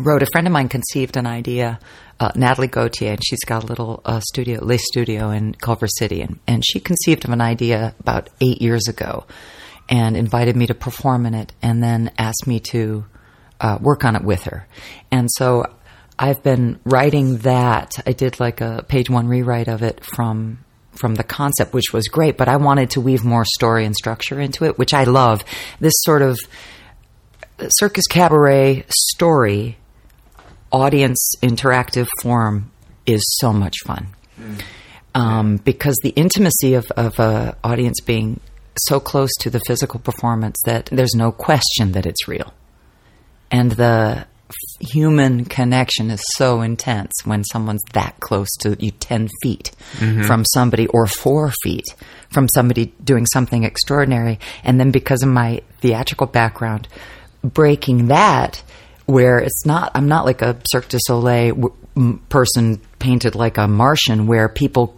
[0.00, 0.22] wrote.
[0.22, 1.78] A friend of mine conceived an idea,
[2.20, 6.22] uh, Natalie Gauthier, and she's got a little uh, studio, Le Studio in Culver City,
[6.22, 9.26] and, and she conceived of an idea about eight years ago,
[9.88, 13.04] and invited me to perform in it, and then asked me to
[13.60, 14.66] uh, work on it with her,
[15.10, 15.66] and so.
[16.18, 18.02] I've been writing that.
[18.06, 20.64] I did like a page one rewrite of it from
[20.96, 24.40] from the concept, which was great, but I wanted to weave more story and structure
[24.40, 25.44] into it, which I love.
[25.78, 26.38] This sort of
[27.68, 29.76] circus cabaret story,
[30.76, 32.70] audience interactive form
[33.06, 34.08] is so much fun.
[35.14, 38.40] Um, because the intimacy of, of a audience being
[38.86, 42.52] so close to the physical performance that there's no question that it's real.
[43.50, 44.26] And the
[44.80, 49.72] human connection is so intense when someone's that close to you 10 feet
[50.26, 51.86] from somebody or four feet
[52.30, 54.38] from somebody doing something extraordinary.
[54.62, 56.88] And then because of my theatrical background,
[57.42, 58.62] breaking that
[59.06, 63.66] where it's not, I'm not like a Cirque du Soleil w- person painted like a
[63.66, 64.96] Martian where people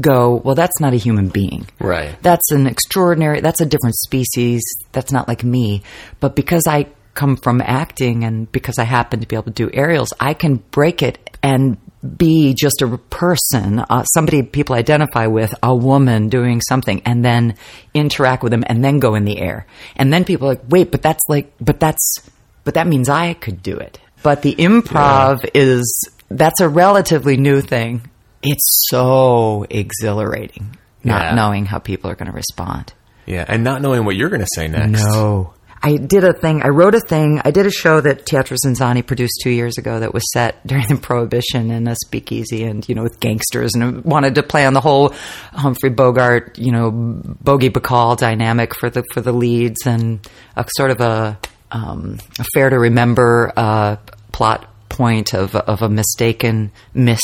[0.00, 1.66] go, well, that's not a human being.
[1.78, 2.16] Right.
[2.22, 4.62] That's an extraordinary, that's a different species.
[4.92, 5.82] That's not like me.
[6.20, 9.70] But because I come from acting and because I happen to be able to do
[9.72, 11.78] aerials, I can break it and
[12.16, 17.56] be just a person, uh, somebody people identify with, a woman doing something, and then
[17.94, 19.66] interact with them and then go in the air.
[19.96, 22.18] And then people are like, wait, but that's like, but that's,
[22.64, 23.98] but that means I could do it.
[24.22, 28.02] But the improv is, that's a relatively new thing.
[28.42, 31.34] It's so exhilarating not Yeah.
[31.34, 32.92] knowing how people are going to respond.
[33.26, 35.02] Yeah, and not knowing what you're going to say next.
[35.02, 35.52] No.
[35.82, 36.62] I did a thing.
[36.62, 37.42] I wrote a thing.
[37.44, 40.86] I did a show that Teatro ZinZanni produced two years ago that was set during
[40.88, 44.72] the Prohibition in a speakeasy and, you know, with gangsters and wanted to play on
[44.72, 45.14] the whole
[45.52, 50.90] Humphrey Bogart, you know, Bogey Bacall dynamic for the, for the leads and a sort
[50.90, 51.38] of a,
[51.72, 53.96] um, a fair to remember, uh,
[54.32, 57.20] plot point of, of a mistaken miss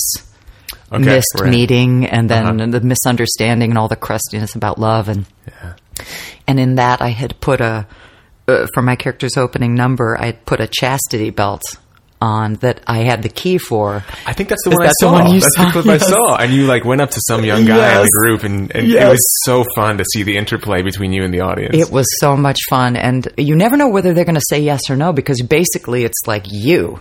[0.92, 1.50] Okay, missed right.
[1.50, 2.70] meeting and then Uh-huh.
[2.70, 5.24] the misunderstanding and all the crustiness about love and
[6.48, 7.86] and in that I had put a
[8.48, 11.62] uh, for my character's opening number I had put a chastity belt
[12.20, 14.04] on that I had the key for.
[14.26, 15.12] I think that's the one I that the saw.
[15.12, 15.64] one you that's saw?
[15.64, 16.02] the clip Yes.
[16.02, 16.36] I saw.
[16.36, 19.08] And you like went up to some young guy in the group, and, and it
[19.08, 21.74] was so fun to see the interplay between you and the audience.
[21.74, 24.90] It was so much fun and you never know whether they're going to say yes
[24.90, 27.00] or no because basically it's like you.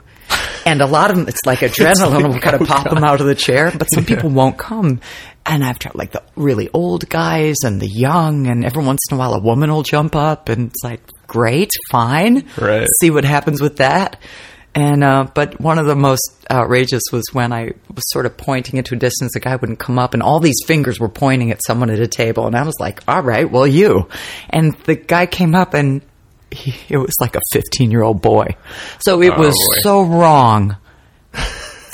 [0.65, 3.27] And a lot of them, it's like adrenaline will kind of pop them out of
[3.27, 4.99] the chair, but some people won't come.
[5.45, 9.15] And I've tried like the really old guys and the young, and every once in
[9.15, 12.47] a while a woman will jump up, and it's like, great, fine.
[12.59, 12.87] Right.
[12.99, 14.19] See what happens with that.
[14.75, 18.77] And, uh, but one of the most outrageous was when I was sort of pointing
[18.77, 21.63] into a distance, the guy wouldn't come up, and all these fingers were pointing at
[21.65, 24.07] someone at a table, and I was like, all right, well, you.
[24.49, 26.01] And the guy came up, and
[26.51, 28.55] he, it was like a 15 year old boy.
[28.99, 29.81] So it was boy.
[29.81, 30.77] so wrong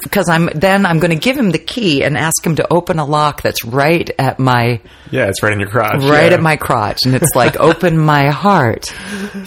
[0.06, 3.00] because I'm then I'm going to give him the key and ask him to open
[3.00, 4.80] a lock that's right at my
[5.12, 6.04] yeah, it's right in your crotch.
[6.04, 6.38] right yeah.
[6.38, 8.94] at my crotch, and it's like open my heart,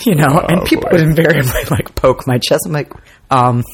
[0.05, 0.41] you know.
[0.49, 0.97] and people boy.
[0.97, 2.65] would invariably like poke my chest.
[2.67, 2.93] I'm like,
[3.31, 3.65] um.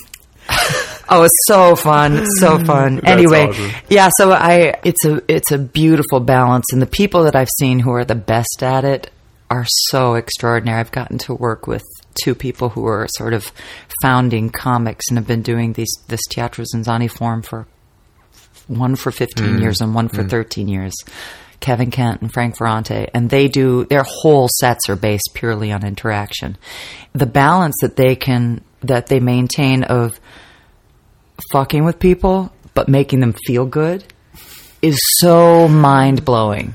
[1.08, 3.00] Oh, it's so fun, so fun.
[3.06, 3.70] anyway, awesome.
[3.88, 4.08] yeah.
[4.16, 7.90] So I, it's a, it's a beautiful balance, and the people that I've seen who
[7.90, 9.10] are the best at it
[9.50, 10.80] are so extraordinary.
[10.80, 11.82] I've gotten to work with
[12.22, 13.52] two people who are sort of
[14.02, 17.66] founding comics and have been doing these this Teatro ZinZanni form for
[18.66, 20.94] one for 15 years and one for 13 years.
[21.60, 25.84] Kevin Kent and Frank Ferrante, and they do their whole sets are based purely on
[25.84, 26.58] interaction.
[27.12, 30.18] The balance that they can that they maintain of
[31.52, 34.04] fucking with people but making them feel good
[34.82, 36.74] is so mind blowing.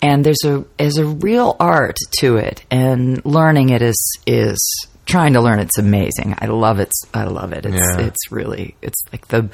[0.00, 4.58] And there's a there's a real art to it, and learning it is is
[5.04, 6.34] trying to learn it's amazing.
[6.38, 6.92] I love it.
[7.12, 7.66] I love it.
[7.66, 8.06] It's Yeah.
[8.06, 9.48] it's really it's like the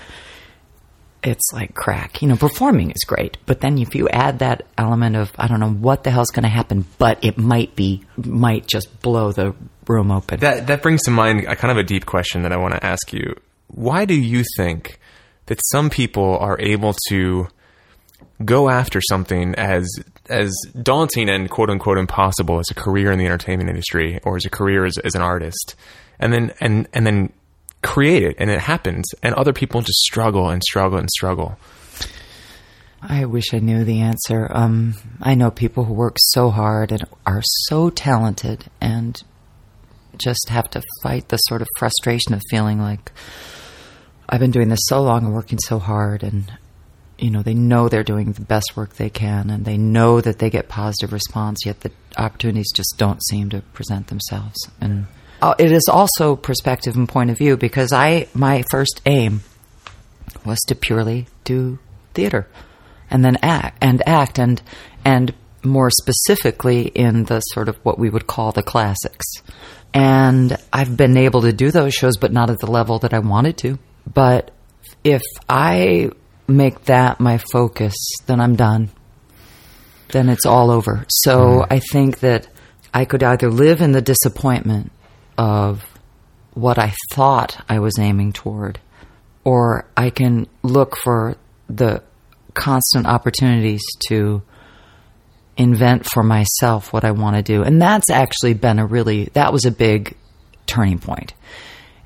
[1.22, 2.20] it's like crack.
[2.22, 5.60] You know, performing is great, but then if you add that element of I don't
[5.60, 9.54] know what the hell's going to happen, but it might be might just blow the
[9.88, 10.40] room open.
[10.40, 12.84] That that brings to mind a kind of a deep question that I want to
[12.84, 13.34] ask you.
[13.68, 14.98] Why do you think
[15.46, 17.48] that some people are able to
[18.44, 19.88] go after something as
[20.28, 24.44] as daunting and quote unquote impossible as a career in the entertainment industry or as
[24.44, 25.74] a career as, as an artist,
[26.18, 27.32] and then and and then
[27.82, 31.58] create it and it happens, and other people just struggle and struggle and struggle.
[33.02, 34.48] I wish I knew the answer.
[34.50, 39.20] Um, I know people who work so hard and are so talented and
[40.18, 43.12] just have to fight the sort of frustration of feeling like
[44.28, 46.52] I've been doing this so long and working so hard and
[47.18, 50.38] you know they know they're doing the best work they can and they know that
[50.38, 54.56] they get positive response yet the opportunities just don't seem to present themselves.
[54.80, 55.06] And
[55.40, 59.42] uh, it is also perspective and point of view because I my first aim
[60.44, 61.78] was to purely do
[62.14, 62.46] theater
[63.10, 64.62] and then act and act and
[65.04, 65.34] and
[65.64, 69.26] more specifically in the sort of what we would call the classics
[69.94, 73.18] and I've been able to do those shows but not at the level that I
[73.18, 73.78] wanted to
[74.12, 74.50] but
[75.04, 76.10] if I
[76.48, 77.94] make that my focus,
[78.26, 78.90] then I'm done.
[80.08, 81.06] Then it's all over.
[81.08, 82.46] So I think that
[82.92, 84.92] I could either live in the disappointment
[85.38, 85.82] of
[86.54, 88.78] what I thought I was aiming toward,
[89.44, 91.36] or I can look for
[91.68, 92.02] the
[92.52, 94.42] constant opportunities to
[95.56, 97.62] invent for myself what I want to do.
[97.62, 100.16] And that's actually been a really, that was a big
[100.66, 101.34] turning point.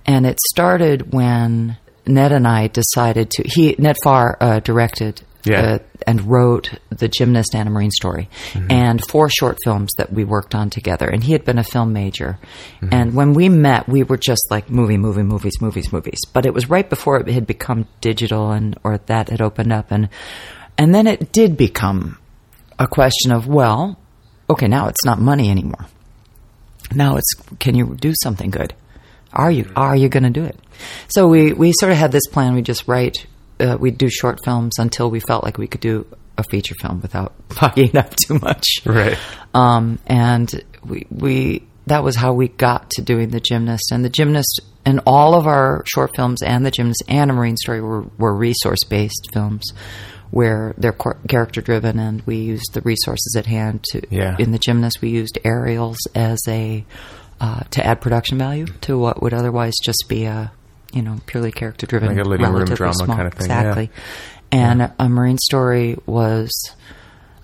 [0.04, 1.76] And it started when
[2.06, 3.42] Ned and I decided to.
[3.44, 5.60] He Ned Farr uh, directed Yeah.
[5.60, 8.28] uh, and wrote the Gymnast and A Marine story,
[8.70, 11.08] and four short films that we worked on together.
[11.08, 12.38] And he had been a film major,
[12.92, 16.18] and when we met, we were just like movie, movie, movies, movies, movies.
[16.32, 19.90] But it was right before it had become digital, and or that had opened up,
[19.90, 20.08] and
[20.78, 22.18] and then it did become
[22.78, 23.98] a question of well,
[24.48, 25.86] okay, now it's not money anymore.
[26.94, 28.74] Now it's can you do something good?
[29.32, 30.58] Are you are you going to do it?
[31.08, 32.54] So we we sort of had this plan.
[32.54, 33.26] We just write.
[33.58, 36.06] Uh, we'd do short films until we felt like we could do
[36.36, 38.66] a feature film without fucking up too much.
[38.84, 39.18] Right.
[39.54, 44.10] Um, and we we that was how we got to doing the gymnast and the
[44.10, 48.02] gymnast and all of our short films and the gymnast and a marine story were,
[48.18, 49.72] were resource based films
[50.30, 50.96] where they're
[51.28, 54.36] character driven and we used the resources at hand to Yeah.
[54.38, 56.84] in the gymnast we used aerials as a
[57.40, 60.50] uh, to add production value to what would otherwise just be a
[60.92, 63.90] you know purely character driven Like a living room drama small kind of thing, exactly
[64.52, 66.50] and a marine story was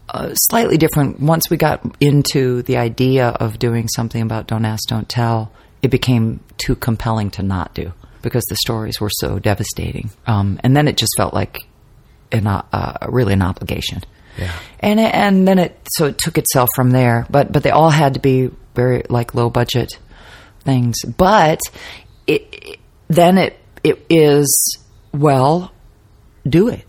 [0.08, 1.20] uh, slightly different.
[1.20, 5.50] Once we got into the idea of doing something about Don't Ask, Don't Tell,
[5.82, 10.10] it became too compelling to not do because the stories were so devastating.
[10.26, 11.58] Um, and then it just felt like
[12.32, 14.02] an, uh, uh, really an obligation.
[14.38, 14.52] Yeah.
[14.80, 17.26] And it, and then it so it took itself from there.
[17.30, 19.98] But but they all had to be very like low budget
[20.60, 20.96] things.
[21.04, 21.60] But
[22.26, 24.78] it, it then it it is
[25.12, 25.72] well
[26.48, 26.86] do it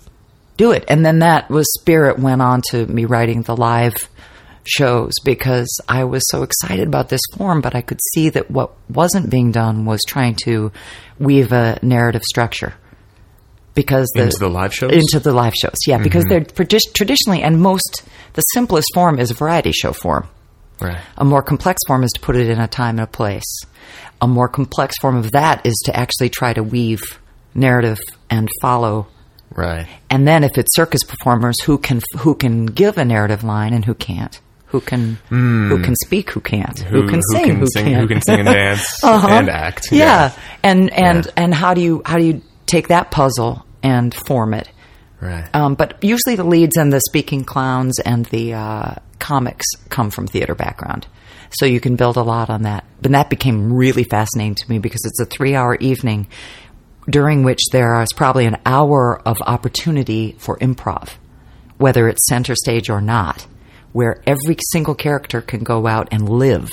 [0.58, 3.96] do it and then that was spirit went on to me writing the live
[4.64, 8.72] shows because i was so excited about this form but i could see that what
[8.90, 10.72] wasn't being done was trying to
[11.20, 12.74] weave a narrative structure
[13.76, 14.92] because the, Into the live shows?
[14.92, 18.04] into the live shows yeah because they're tradi- traditionally and most
[18.34, 20.28] the simplest form is a variety show form
[20.80, 21.00] Right.
[21.18, 23.46] a more complex form is to put it in a time and a place.
[24.22, 27.02] A more complex form of that is to actually try to weave
[27.54, 28.00] narrative
[28.30, 29.08] and follow.
[29.54, 29.88] Right.
[30.10, 33.86] And then if it's circus performers, who can who can give a narrative line and
[33.86, 34.42] who can't?
[34.68, 36.32] Who can who can speak?
[36.32, 36.78] Who can't?
[36.80, 37.56] Who, can sing?
[37.60, 38.02] Who, sing, can't?
[38.02, 39.28] Who can sing and dance Uh-huh.
[39.30, 39.90] and act?
[39.92, 40.34] Yeah.
[40.64, 41.32] And and Yeah.
[41.38, 42.42] and how do you how do you
[42.74, 44.70] take that puzzle and form it?
[45.22, 45.48] Right.
[45.54, 50.28] Um, but usually the leads and the speaking clowns and the uh, comics come from
[50.28, 51.08] theater background.
[51.52, 52.84] So you can build a lot on that.
[53.02, 56.28] But that became really fascinating to me because it's a three hour evening
[57.10, 61.10] during which there is probably an hour of opportunity for improv,
[61.78, 63.46] whether it's center stage or not,
[63.92, 66.72] where every single character can go out and live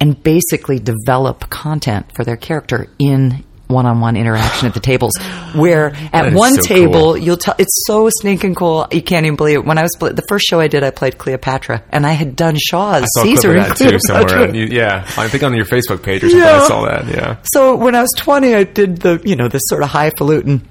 [0.00, 5.12] and basically develop content for their character in one-on-one interaction at the tables
[5.54, 7.16] where at one so table cool.
[7.16, 10.24] you'll tell it's so sneaking cool you can't even believe it when i was the
[10.28, 13.24] first show i did i played cleopatra and i had done shaw's I saw a
[13.24, 14.26] caesar and of that too somewhere.
[14.26, 14.54] Cleopatra.
[14.60, 16.46] You- yeah, I think on your Facebook page or something.
[16.46, 16.60] Yeah.
[16.62, 17.06] I saw that.
[17.08, 17.36] Yeah.
[17.44, 20.66] So when I was 20, I did the, you know, this sort of highfalutin,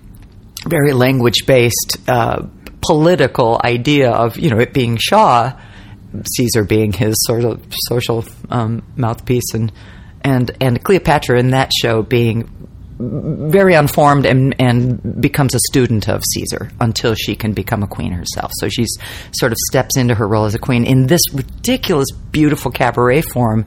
[0.68, 2.46] very language based, uh,
[2.82, 5.54] political idea of, you know, it being Shaw,
[6.38, 9.72] Caesar being his sort of social um, mouthpiece, and,
[10.22, 12.59] and, and Cleopatra in that show being
[13.00, 18.12] very unformed and and becomes a student of Caesar until she can become a queen
[18.12, 18.52] herself.
[18.56, 18.86] So she
[19.32, 23.66] sort of steps into her role as a queen in this ridiculous, beautiful cabaret form.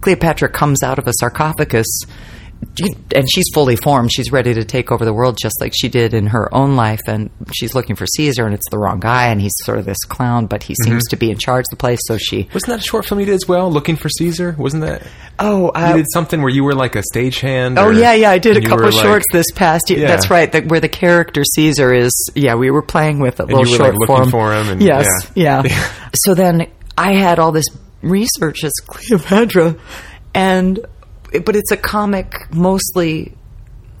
[0.00, 1.86] Cleopatra comes out of a sarcophagus
[3.14, 4.12] and she's fully formed.
[4.12, 7.00] She's ready to take over the world just like she did in her own life.
[7.06, 9.98] And she's looking for Caesar, and it's the wrong guy, and he's sort of this
[10.04, 12.00] clown, but he seems to be in charge of the place.
[12.06, 12.48] So she.
[12.54, 13.70] Wasn't that a short film you did as well?
[13.70, 14.54] Looking for Caesar?
[14.58, 15.06] Wasn't that?
[15.38, 17.78] Oh, You uh, did something where you were like a stagehand.
[17.78, 20.00] Oh yeah, yeah, I did a couple of like- shorts this past year.
[20.00, 20.08] Yeah.
[20.08, 22.12] That's right, that, where the character Caesar is.
[22.34, 24.68] Yeah, we were playing with a little you were, short like, looking form for him
[24.68, 25.62] and- yes, yeah.
[25.64, 25.92] yeah.
[26.14, 27.66] so then I had all this
[28.02, 29.76] research as Cleopatra,
[30.34, 30.80] and
[31.44, 33.34] but it's a comic, mostly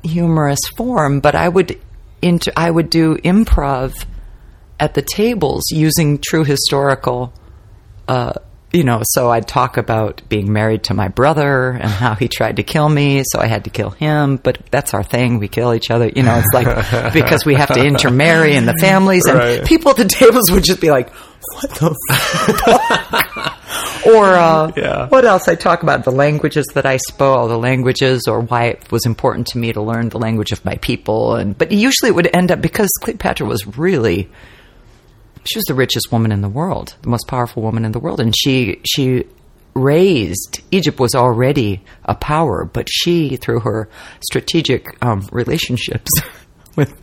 [0.02, 1.20] humorous form.
[1.20, 1.78] But I would
[2.20, 4.04] into I would do improv
[4.78, 7.32] at the tables using true historical
[8.08, 8.32] uh,
[8.72, 12.56] you know, so I'd talk about being married to my brother and how he tried
[12.56, 14.38] to kill me, so I had to kill him.
[14.38, 16.08] But that's our thing; we kill each other.
[16.08, 19.64] You know, it's like because we have to intermarry in the families, and Right.
[19.66, 23.51] people at the tables would just be like, "What the?"
[24.02, 25.08] fuck?" or uh, Yeah.
[25.08, 25.48] what else?
[25.48, 29.06] I talk about the languages that I spoke, all the languages, or why it was
[29.06, 31.36] important to me to learn the language of my people.
[31.36, 34.28] And but usually it would end up because Cleopatra was really
[35.44, 38.20] she was the richest woman in the world, the most powerful woman in the world,
[38.20, 39.24] and she she
[39.74, 43.88] raised Egypt was already a power, but she through her
[44.20, 46.10] strategic um, relationships
[46.76, 46.94] with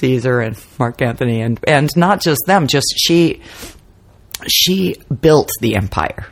[0.00, 3.40] Caesar and Mark Antony and and not just them, just she
[4.48, 6.26] she built the empire.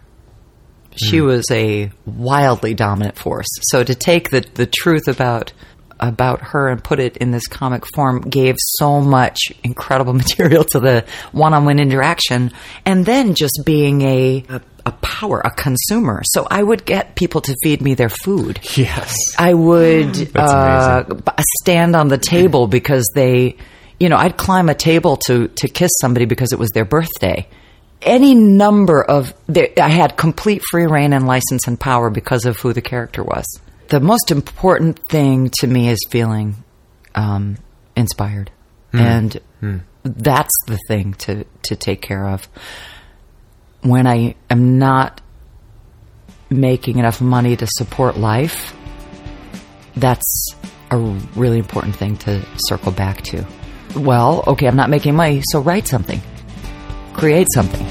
[0.94, 3.48] She was a wildly dominant force.
[3.70, 5.52] So to take the the truth about
[6.00, 10.80] about her and put it in this comic form gave so much incredible material to
[10.80, 12.50] the one-on-one interaction
[12.84, 17.40] and then just being a a, a power a consumer so i would get people
[17.40, 19.14] to feed me their food Yes.
[19.38, 21.04] I would uh,
[21.62, 23.56] stand on the table because they,
[24.00, 27.46] you know, I'd climb a table to to kiss somebody because it was their birthday.
[28.04, 32.72] Any number of, I had complete free reign and license and power because of who
[32.72, 33.44] the character was.
[33.88, 36.56] The most important thing to me is feeling
[37.14, 37.58] um,
[37.94, 38.50] inspired,
[38.92, 39.40] and
[40.02, 42.48] that's the thing to to take care of.
[43.82, 45.20] When I am not
[46.50, 48.74] making enough money to support life,
[49.96, 50.54] that's
[50.90, 50.98] a
[51.36, 53.44] really important thing to circle back to.
[53.96, 56.20] Well, okay, I'm not making money, so write something,
[57.12, 57.86] create something.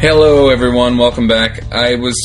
[0.00, 0.96] Hello, everyone.
[0.96, 1.70] Welcome back.
[1.74, 2.16] I was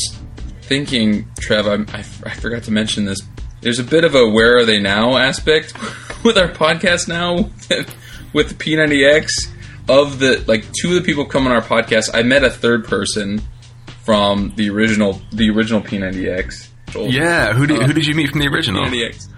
[0.62, 3.20] thinking, Trev, I, I, I forgot to mention this.
[3.60, 5.74] There's a bit of a where are they now aspect
[6.24, 7.34] with our podcast now
[8.32, 9.28] with the P90X.
[9.88, 12.86] Of the like two of the people come on our podcast, I met a third
[12.86, 13.40] person
[14.06, 16.68] from the original the original P90X.
[16.94, 18.84] Yeah, who did, who did you meet from the original?
[18.86, 19.28] P90X.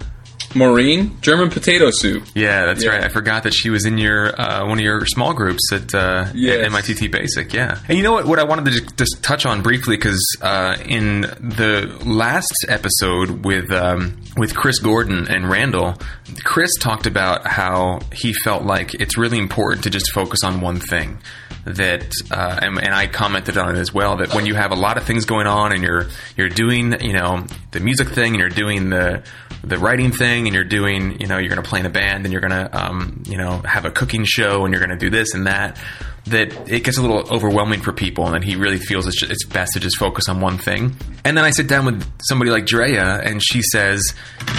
[0.55, 2.23] Maureen, German potato soup.
[2.33, 2.89] Yeah, that's Yeah.
[2.91, 3.03] right.
[3.03, 6.27] I forgot that she was in your uh, one of your small groups at uh,
[6.33, 6.65] Yes.
[6.65, 7.53] at MITT Basic.
[7.53, 8.25] Yeah, and you know what?
[8.25, 13.45] What I wanted to just, just touch on briefly because uh, in the last episode
[13.45, 15.95] with um, with Chris Gordon and Randall,
[16.43, 20.79] Chris talked about how he felt like it's really important to just focus on one
[20.79, 21.19] thing.
[21.65, 24.17] That uh, and, and I commented on it as well.
[24.17, 26.07] That when you have a lot of things going on and you're
[26.37, 29.23] you're doing you know the music thing and you're doing the
[29.63, 32.25] the writing thing and you're doing you know you're going to play in a band
[32.25, 35.03] and you're going to um, you know have a cooking show and you're going to
[35.03, 35.77] do this and that
[36.25, 39.31] that it gets a little overwhelming for people and that he really feels it's, just,
[39.31, 40.95] it's best to just focus on one thing
[41.25, 44.13] and then i sit down with somebody like drea and she says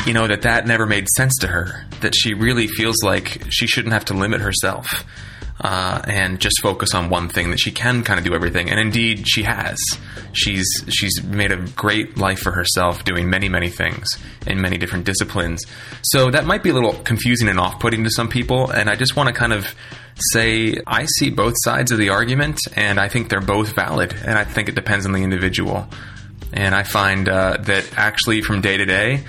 [0.05, 3.67] you know that that never made sense to her that she really feels like she
[3.67, 5.05] shouldn't have to limit herself
[5.61, 8.71] uh, and just focus on one thing that she can kind of do everything.
[8.71, 9.79] And indeed, she has.
[10.33, 14.09] She's she's made a great life for herself, doing many many things
[14.47, 15.65] in many different disciplines.
[16.03, 18.71] So that might be a little confusing and off-putting to some people.
[18.71, 19.75] And I just want to kind of
[20.33, 24.15] say I see both sides of the argument, and I think they're both valid.
[24.25, 25.89] And I think it depends on the individual.
[26.53, 29.25] And I find uh, that actually from day to day,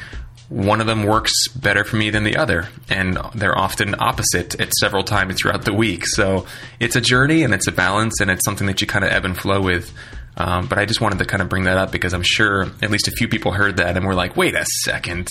[0.52, 4.74] one of them works better for me than the other, and they're often opposite at
[4.74, 6.06] several times throughout the week.
[6.06, 6.46] So
[6.78, 9.24] it's a journey and it's a balance, and it's something that you kind of ebb
[9.24, 9.94] and flow with.
[10.36, 12.92] Um, but I just wanted to kind of bring that up because I'm sure at
[12.92, 15.30] least a few people heard that and were like, "Wait a second,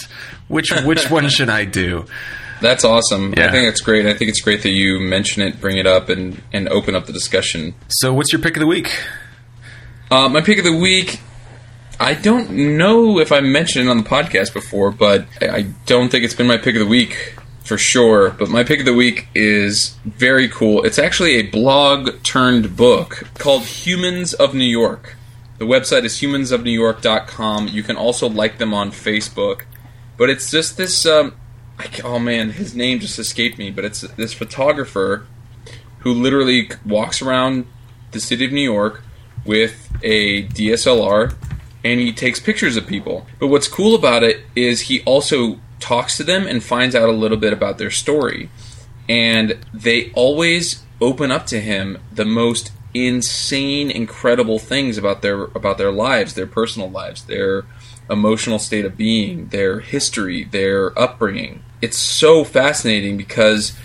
[0.48, 2.06] which which one should I do?"
[2.62, 3.34] That's awesome.
[3.36, 4.06] I think it's great.
[4.06, 7.06] I think it's great that you mention it, bring it up, and, and open up
[7.06, 7.74] the discussion.
[7.88, 8.94] So, what's your pick of the week?
[10.10, 11.20] Uh, my pick of the week.
[12.01, 16.24] I don't know if I mentioned it on the podcast before, but I don't think
[16.24, 18.30] it's been my pick of the week for sure.
[18.30, 20.82] But my pick of the week is very cool.
[20.82, 25.14] It's actually a blog turned book called Humans of New York.
[25.59, 27.68] The website is humansofnewyork.com.
[27.68, 29.64] You can also like them on Facebook.
[30.16, 31.05] But it's just this.
[31.05, 31.36] Um,
[31.78, 33.70] I, oh man, his name just escaped me.
[33.70, 35.26] But it's this photographer
[35.98, 37.66] who literally walks around
[38.12, 39.03] the city of New York
[39.44, 41.34] with a DSLR
[41.84, 43.26] and he takes pictures of people.
[43.38, 47.12] But what's cool about it is he also talks to them and finds out a
[47.12, 48.50] little bit about their story.
[49.08, 55.78] And they always open up to him the most insane incredible things about their about
[55.78, 57.64] their lives, their personal lives, their
[58.08, 61.62] emotional state of being, their history, their upbringing.
[61.80, 63.76] It's so fascinating because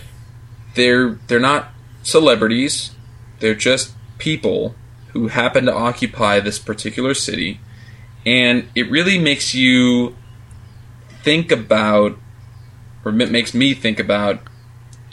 [0.73, 1.69] they're they're not
[2.03, 2.91] celebrities.
[3.39, 4.75] They're just people
[5.09, 7.59] who happen to occupy this particular city
[8.25, 10.15] and it really makes you
[11.23, 12.17] think about
[13.03, 14.39] or it makes me think about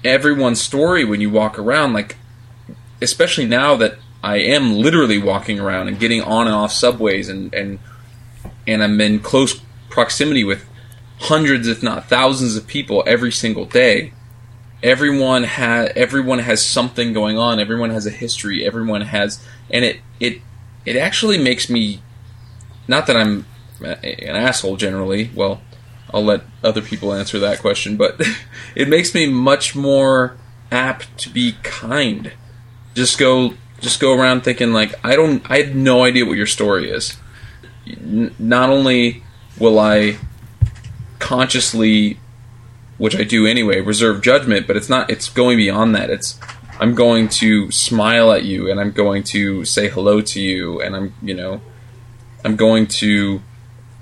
[0.04, 2.16] everyone's story when you walk around like
[3.00, 7.52] especially now that I am literally walking around and getting on and off subways and
[7.52, 7.78] and
[8.66, 9.60] and I'm in close
[9.90, 10.64] proximity with
[11.20, 14.12] hundreds if not thousands of people every single day.
[14.82, 17.60] Everyone has everyone has something going on.
[17.60, 18.64] Everyone has a history.
[18.64, 20.40] Everyone has and it it
[20.84, 22.00] it actually makes me
[22.88, 23.46] not that I'm
[23.80, 25.30] an asshole generally.
[25.34, 25.60] Well,
[26.12, 28.20] I'll let other people answer that question, but
[28.74, 30.36] it makes me much more
[30.70, 32.32] apt to be kind.
[32.94, 36.46] Just go just go around thinking like I don't I have no idea what your
[36.46, 37.16] story is.
[37.86, 39.22] N- not only
[39.58, 40.18] will I
[41.18, 42.18] consciously
[42.98, 46.10] which I do anyway, reserve judgment, but it's not it's going beyond that.
[46.10, 46.38] It's
[46.78, 50.96] I'm going to smile at you and I'm going to say hello to you and
[50.96, 51.60] I'm, you know,
[52.44, 53.42] I'm going to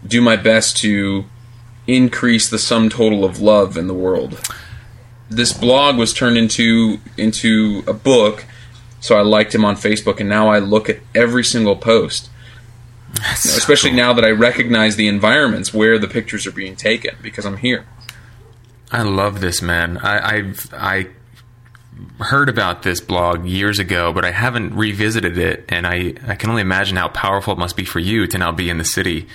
[0.07, 1.25] do my best to
[1.87, 4.41] increase the sum total of love in the world.
[5.29, 8.45] This blog was turned into into a book,
[9.01, 12.31] so I liked him on Facebook, and now I look at every single post.
[13.19, 17.45] Know, especially now that I recognize the environments where the pictures are being taken because
[17.45, 17.87] I'm here.
[18.93, 19.99] I love this man.
[19.99, 21.09] I I've, I
[22.19, 26.51] heard about this blog years ago, but I haven't revisited it, and I, I can
[26.51, 29.27] only imagine how powerful it must be for you to now be in the city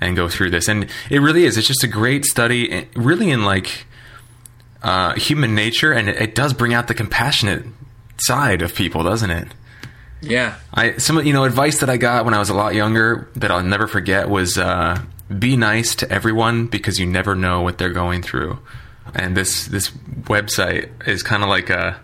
[0.00, 0.68] and go through this.
[0.68, 1.56] And it really is.
[1.56, 3.86] It's just a great study, eh, really in like
[4.82, 7.64] uh, human nature, and it, it, does bring out the compassionate
[8.18, 9.48] side of people, doesn't it?
[10.20, 10.56] Yeah.
[10.72, 13.50] I some you know advice that I got when I was a lot younger that
[13.50, 15.00] I'll never forget was uh,
[15.36, 18.58] be nice to everyone because you never know what they're going through.
[19.14, 22.00] And this this website is kind of like a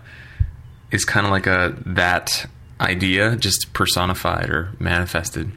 [0.91, 2.47] is kind of like a that
[2.79, 5.51] idea just personified or manifested.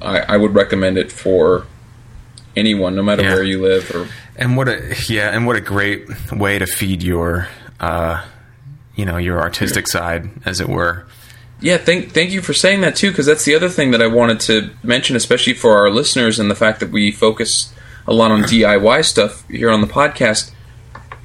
[0.00, 1.66] I, I would recommend it for
[2.56, 3.34] anyone, no matter yeah.
[3.34, 3.90] where you live.
[3.94, 7.48] Or and what a yeah, and what a great way to feed your
[7.80, 8.24] uh,
[8.94, 11.06] you know your artistic side, as it were.
[11.60, 14.06] Yeah, thank thank you for saying that too, because that's the other thing that I
[14.06, 17.72] wanted to mention, especially for our listeners, and the fact that we focus
[18.06, 20.52] a lot on DIY stuff here on the podcast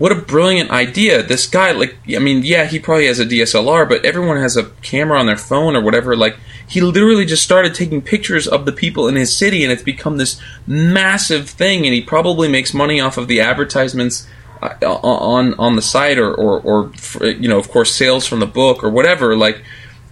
[0.04, 1.24] what a brilliant idea.
[1.24, 4.66] This guy, like, I mean, yeah, he probably has a DSLR, but everyone has a
[4.82, 6.14] camera on their phone or whatever.
[6.14, 6.36] Like,
[6.68, 10.18] he literally just started taking pictures of the people in his city, and it's become
[10.18, 11.86] this massive thing.
[11.86, 14.28] And he probably makes money off of the advertisements
[14.62, 16.92] uh, on on the site, or, or, or
[17.26, 19.38] you know, of course, sales from the book or whatever.
[19.38, 19.64] Like,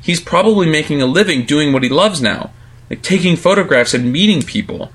[0.01, 2.51] he's probably making a living doing what he loves now,
[2.89, 4.89] like taking photographs and meeting people.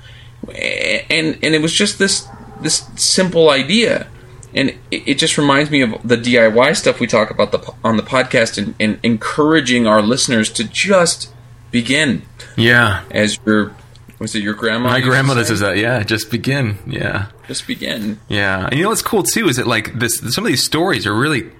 [0.49, 2.26] And and it was just this
[2.62, 4.09] this simple idea
[4.55, 7.97] and it, it, just reminds me of the DIY stuff we talk about the, on
[7.97, 11.32] the podcast and, and, encouraging our listeners to just
[11.70, 12.22] begin.
[12.57, 13.05] Yeah.
[13.11, 13.74] As your
[14.18, 14.88] was it your grandma?
[14.88, 15.76] My grandmother says that.
[15.76, 16.78] Yeah, just begin.
[16.86, 17.26] Yeah.
[17.47, 18.18] Just begin.
[18.28, 18.66] Yeah.
[18.66, 21.14] And you know what's cool too is that like this some of these stories are
[21.14, 21.51] really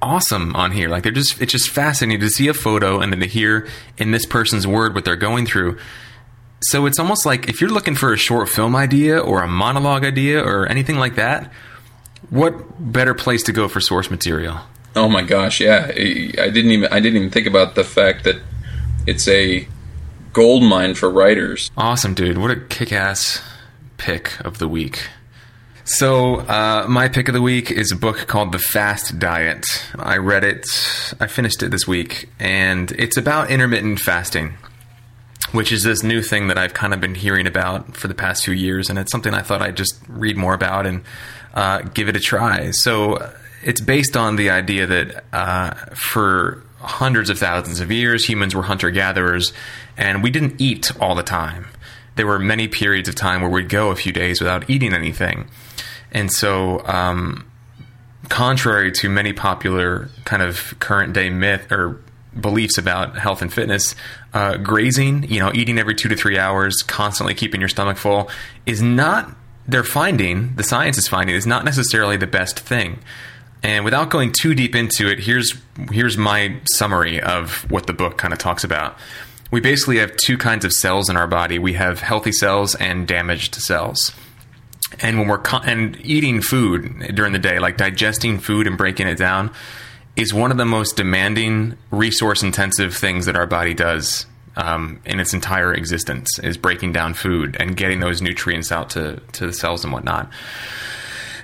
[0.00, 0.88] awesome on here.
[0.88, 3.66] Like they're just it's just fascinating to see a photo and then to hear
[3.98, 5.78] in this person's word what they're going through.
[6.60, 10.04] So it's almost like if you're looking for a short film idea or a monologue
[10.04, 11.52] idea or anything like that,
[12.30, 14.60] what better place to go for source material?
[14.94, 15.86] Oh my gosh, yeah.
[15.88, 18.36] I didn't even I didn't even think about the fact that
[19.06, 19.68] it's a
[20.32, 21.70] gold mine for writers.
[21.76, 22.38] Awesome, dude.
[22.38, 23.42] What a kick-ass
[23.96, 25.08] pick of the week.
[25.84, 29.64] So, uh, my pick of the week is a book called The Fast Diet.
[29.96, 30.66] I read it,
[31.20, 34.54] I finished it this week, and it's about intermittent fasting,
[35.52, 38.44] which is this new thing that I've kind of been hearing about for the past
[38.44, 41.04] few years, and it's something I thought I'd just read more about and
[41.56, 42.70] uh, give it a try.
[42.70, 43.32] So
[43.64, 48.62] it's based on the idea that uh, for hundreds of thousands of years, humans were
[48.62, 49.52] hunter gatherers,
[49.96, 51.66] and we didn't eat all the time.
[52.14, 55.48] There were many periods of time where we'd go a few days without eating anything.
[56.12, 57.50] And so, um,
[58.28, 62.00] contrary to many popular kind of current day myth or
[62.38, 63.94] beliefs about health and fitness,
[64.34, 68.30] uh, grazing, you know, eating every two to three hours, constantly keeping your stomach full,
[68.66, 69.34] is not.
[69.68, 73.00] They're finding the science is finding is not necessarily the best thing.
[73.62, 75.54] And without going too deep into it, here's
[75.90, 78.96] here's my summary of what the book kind of talks about.
[79.50, 81.58] We basically have two kinds of cells in our body.
[81.58, 84.12] We have healthy cells and damaged cells.
[85.00, 89.08] And when we're con- and eating food during the day, like digesting food and breaking
[89.08, 89.50] it down,
[90.16, 94.26] is one of the most demanding, resource intensive things that our body does
[94.56, 96.38] um, in its entire existence.
[96.38, 100.30] Is breaking down food and getting those nutrients out to to the cells and whatnot.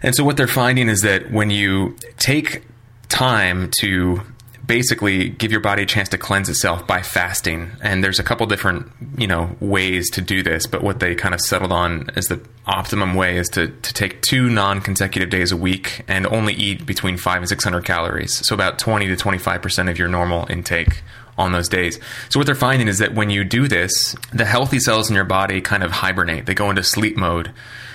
[0.03, 2.63] And so what they're finding is that when you take
[3.09, 4.21] time to
[4.65, 8.47] basically give your body a chance to cleanse itself by fasting, and there's a couple
[8.47, 12.27] different you know ways to do this, but what they kind of settled on is
[12.27, 16.87] the optimum way is to, to take two non-consecutive days a week and only eat
[16.87, 20.09] between five and six hundred calories, so about twenty to twenty five percent of your
[20.09, 21.03] normal intake
[21.39, 21.99] on those days.
[22.29, 25.25] So what they're finding is that when you do this, the healthy cells in your
[25.25, 27.53] body kind of hibernate; they go into sleep mode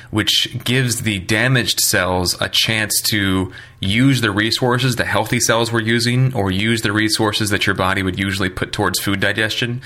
[0.09, 5.81] which gives the damaged cells a chance to use the resources the healthy cells were
[5.81, 9.81] using or use the resources that your body would usually put towards food digestion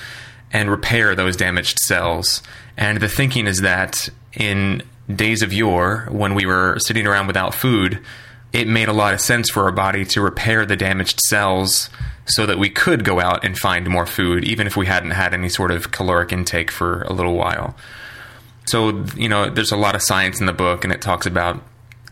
[0.53, 2.43] and repair those damaged cells.
[2.77, 4.83] And the thinking is that in
[5.13, 7.99] days of yore, when we were sitting around without food,
[8.53, 11.89] it made a lot of sense for our body to repair the damaged cells
[12.25, 15.33] so that we could go out and find more food, even if we hadn't had
[15.33, 17.75] any sort of caloric intake for a little while.
[18.65, 21.61] So, you know, there's a lot of science in the book, and it talks about,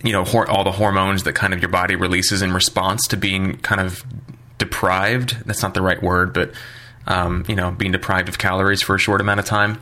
[0.04, 3.18] you know, hor- all the hormones that kind of your body releases in response to
[3.18, 4.04] being kind of
[4.58, 5.46] deprived.
[5.46, 6.52] That's not the right word, but,
[7.06, 9.80] um, you know, being deprived of calories for a short amount of time.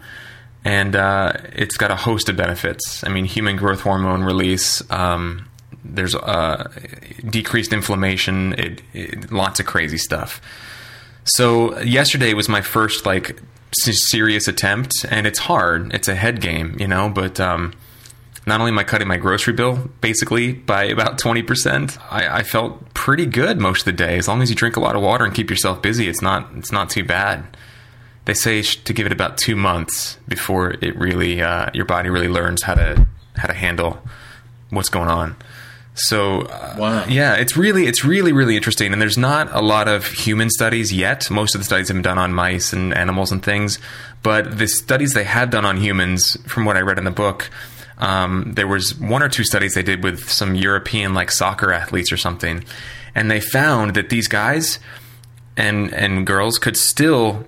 [0.66, 3.04] And uh, it's got a host of benefits.
[3.04, 5.48] I mean, human growth hormone release, um,
[5.96, 6.70] there's uh,
[7.30, 10.42] decreased inflammation, it, it, lots of crazy stuff.
[11.24, 13.40] So yesterday was my first like
[13.74, 15.94] serious attempt, and it's hard.
[15.94, 17.10] It's a head game, you know.
[17.10, 17.74] But um,
[18.46, 22.44] not only am I cutting my grocery bill basically by about twenty percent, I, I,
[22.44, 24.18] felt pretty good most of the day.
[24.18, 26.50] As long as you drink a lot of water and keep yourself busy, it's not
[26.56, 27.58] it's not too bad.
[28.26, 32.28] They say to give it about two months before it really uh, your body really
[32.30, 34.02] learns how to how to handle
[34.70, 35.36] what's going on.
[36.00, 37.06] So uh, wow.
[37.08, 38.94] yeah, it's really it's really really interesting.
[38.94, 41.30] And there's not a lot of human studies yet.
[41.32, 43.80] Most of the studies have been done on mice and animals and things.
[44.24, 47.50] But the studies they have done on humans, from what I read in the book,
[47.98, 52.12] um, there was one or two studies they did with some European like soccer athletes
[52.12, 52.64] or something,
[53.16, 54.80] and they found that these guys
[55.56, 57.46] and and girls could still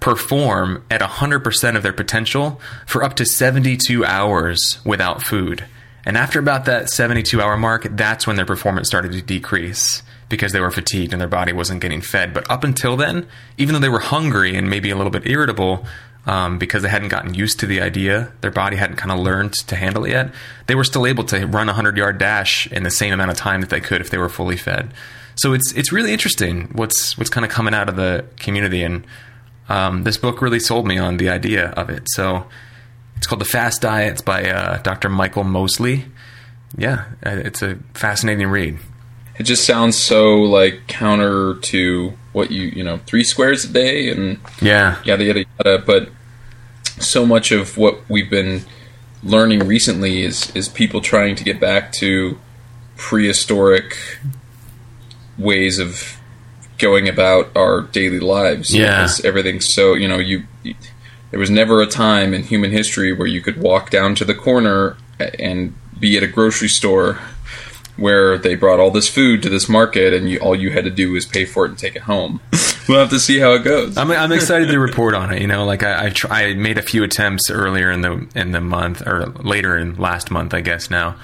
[0.00, 5.64] perform at 100% of their potential for up to 72 hours without food.
[6.04, 10.52] And after about that 72 hour mark, that's when their performance started to decrease because
[10.52, 12.32] they were fatigued and their body wasn't getting fed.
[12.32, 13.26] But up until then,
[13.56, 15.86] even though they were hungry and maybe a little bit irritable
[16.26, 19.54] um, because they hadn't gotten used to the idea, their body hadn't kind of learned
[19.54, 20.32] to handle it yet,
[20.66, 23.36] they were still able to run a 100 yard dash in the same amount of
[23.36, 24.92] time that they could if they were fully fed.
[25.36, 29.06] So it's it's really interesting what's what's kind of coming out of the community, and
[29.68, 32.02] um, this book really sold me on the idea of it.
[32.10, 32.46] So
[33.18, 34.12] it's called The Fast Diet.
[34.12, 35.08] It's by uh, Dr.
[35.08, 36.06] Michael Mosley.
[36.76, 38.78] Yeah, uh, it's a fascinating read.
[39.38, 44.10] It just sounds so like counter to what you you know three squares a day
[44.10, 45.82] and yeah yada yada yada.
[45.84, 46.10] But
[47.00, 48.62] so much of what we've been
[49.24, 52.38] learning recently is is people trying to get back to
[52.96, 53.96] prehistoric
[55.36, 56.20] ways of
[56.78, 58.72] going about our daily lives.
[58.74, 60.44] Yeah, because everything's so you know you
[61.30, 64.34] there was never a time in human history where you could walk down to the
[64.34, 64.96] corner
[65.38, 67.18] and be at a grocery store
[67.96, 70.90] where they brought all this food to this market and you, all you had to
[70.90, 72.40] do was pay for it and take it home.
[72.88, 73.96] we'll have to see how it goes.
[73.96, 75.40] I'm, I'm excited to report on it.
[75.40, 78.52] You know, like I, I, try, I, made a few attempts earlier in the in
[78.52, 81.16] the month or later in last month, I guess now.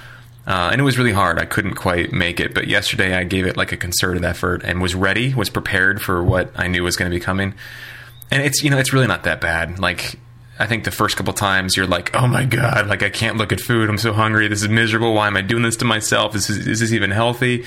[0.45, 1.39] Uh, and it was really hard.
[1.39, 4.79] I couldn't quite make it, but yesterday I gave it like a concerted effort and
[4.79, 7.55] was ready, was prepared for what I knew was going to be coming
[8.31, 9.79] and it's you know it's really not that bad.
[9.79, 10.19] Like
[10.57, 13.51] I think the first couple times you're like, oh my god, like I can't look
[13.51, 13.89] at food.
[13.89, 14.47] I'm so hungry.
[14.47, 15.13] This is miserable.
[15.13, 16.35] Why am I doing this to myself?
[16.35, 17.65] Is is this even healthy?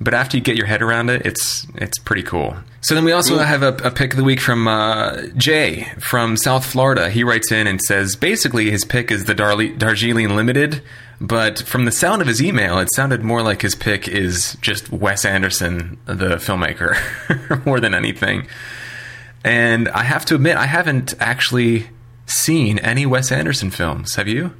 [0.00, 2.56] But after you get your head around it, it's it's pretty cool.
[2.80, 3.44] So then we also cool.
[3.44, 7.10] have a, a, pick of the week from uh, Jay from South Florida.
[7.10, 10.82] He writes in and says basically his pick is the Darli- Darjeeling Limited,
[11.20, 14.92] but from the sound of his email, it sounded more like his pick is just
[14.92, 16.96] Wes Anderson, the filmmaker,
[17.66, 18.46] more than anything.
[19.44, 21.88] And I have to admit, I haven't actually
[22.26, 24.16] seen any Wes Anderson films.
[24.16, 24.54] Have you?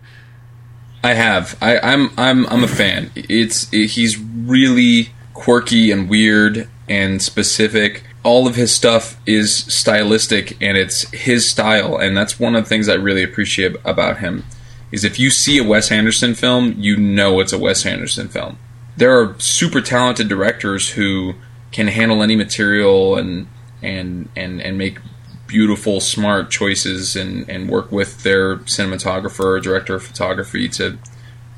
[1.02, 1.56] I have.
[1.60, 3.10] I, am I'm, I'm I'm a fan.
[3.14, 8.04] It's it, he's really quirky and weird and specific.
[8.24, 12.68] All of his stuff is stylistic and it's his style, and that's one of the
[12.68, 14.44] things I really appreciate about him.
[14.90, 18.58] Is if you see a Wes Anderson film, you know it's a Wes Anderson film.
[18.96, 21.34] There are super talented directors who
[21.70, 23.46] can handle any material and
[23.82, 24.98] and and and make
[25.46, 30.98] beautiful, smart choices and, and work with their cinematographer or director of photography to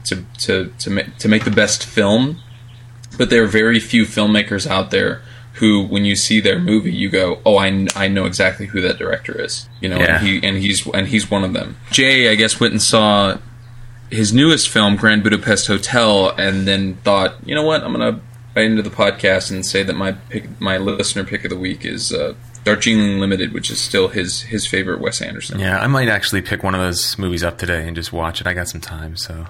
[0.05, 2.41] to to to, ma- to make the best film.
[3.18, 5.23] But there are very few filmmakers out there
[5.55, 8.99] who, when you see their movie, you go, "Oh, I, I know exactly who that
[8.99, 10.16] director is." You know, Yeah.
[10.18, 11.77] and he and he's and he's one of them.
[11.91, 13.37] Jay, I guess, went and saw
[14.11, 18.21] his newest film, Grand Budapest Hotel, and then thought, you know what, I'm gonna
[18.57, 22.12] into the podcast and say that my pick, my listener pick of the week is
[22.12, 22.34] uh,
[22.64, 25.59] Darjeeling Limited, which is still his his favorite Wes Anderson.
[25.61, 28.46] Yeah, I might actually pick one of those movies up today and just watch it.
[28.46, 29.46] I got some time, so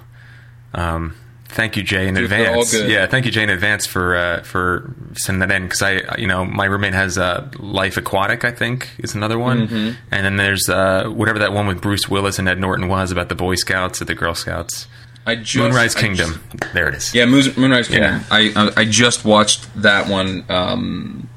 [0.73, 2.73] um, thank you, Jay, in Dude, advance.
[2.73, 6.27] Yeah, thank you, Jay, in advance for uh, for sending that in because I, you
[6.27, 8.45] know, my roommate has uh, Life Aquatic.
[8.45, 9.91] I think is another one, Mm-hmm.
[10.11, 13.29] and then there's uh, whatever that one with Bruce Willis and Ed Norton was about
[13.29, 14.87] the Boy Scouts or the Girl Scouts.
[15.25, 16.41] I just, Moonrise Kingdom.
[16.73, 17.13] there it is.
[17.13, 18.21] Yeah, Moon- Moonrise Kingdom.
[18.21, 18.23] Yeah.
[18.31, 21.29] I I just watched that one um,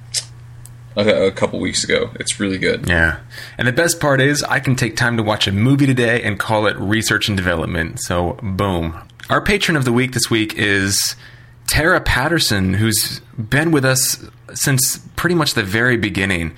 [0.96, 2.10] a, a couple weeks ago.
[2.18, 2.88] It's really good.
[2.88, 3.18] Yeah.
[3.58, 6.38] And the best part is, I can take time to watch a movie today and
[6.38, 8.00] call it research and development.
[8.00, 8.96] So, boom.
[9.28, 11.16] Our patron of the week this week is
[11.66, 14.22] Tara Patterson, who's been with us
[14.54, 16.52] since pretty much the very beginning.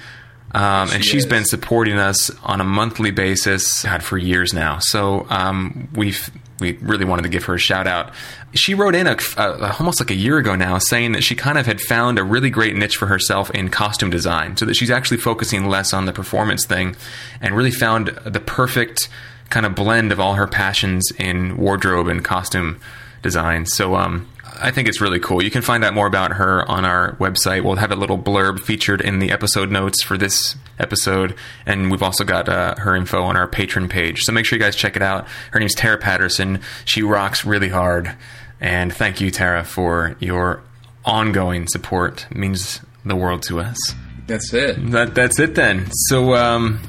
[0.52, 1.30] Um, and She she's is.
[1.30, 4.78] been supporting us on a monthly basis God, for years now.
[4.80, 8.12] So um, we've we really wanted to give her a shout out.
[8.54, 11.58] She wrote in a, a, almost like a year ago now, saying that she kind
[11.58, 14.90] of had found a really great niche for herself in costume design, so that she's
[14.90, 16.96] actually focusing less on the performance thing,
[17.40, 19.08] and really found the perfect
[19.50, 22.80] kind of blend of all her passions in wardrobe and costume
[23.22, 23.66] design.
[23.66, 24.28] So um,
[24.60, 25.42] I think it's really cool.
[25.42, 27.62] You can find out more about her on our website.
[27.64, 31.34] We'll have a little blurb featured in the episode notes for this episode,
[31.64, 34.22] and we've also got uh, her info on our patron page.
[34.22, 35.26] So make sure you guys check it out.
[35.52, 36.60] Her name's Tara Patterson.
[36.84, 38.14] She rocks really hard,
[38.60, 40.62] and thank you, Tara, for your
[41.04, 42.26] ongoing support.
[42.30, 43.78] It means the world to us.
[44.26, 44.90] That's it.
[44.90, 45.86] That that's it then.
[46.08, 46.80] So um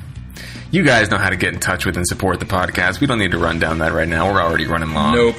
[0.71, 2.99] you guys know how to get in touch with and support the podcast.
[2.99, 4.31] We don't need to run down that right now.
[4.31, 5.13] We're already running long.
[5.15, 5.35] Nope.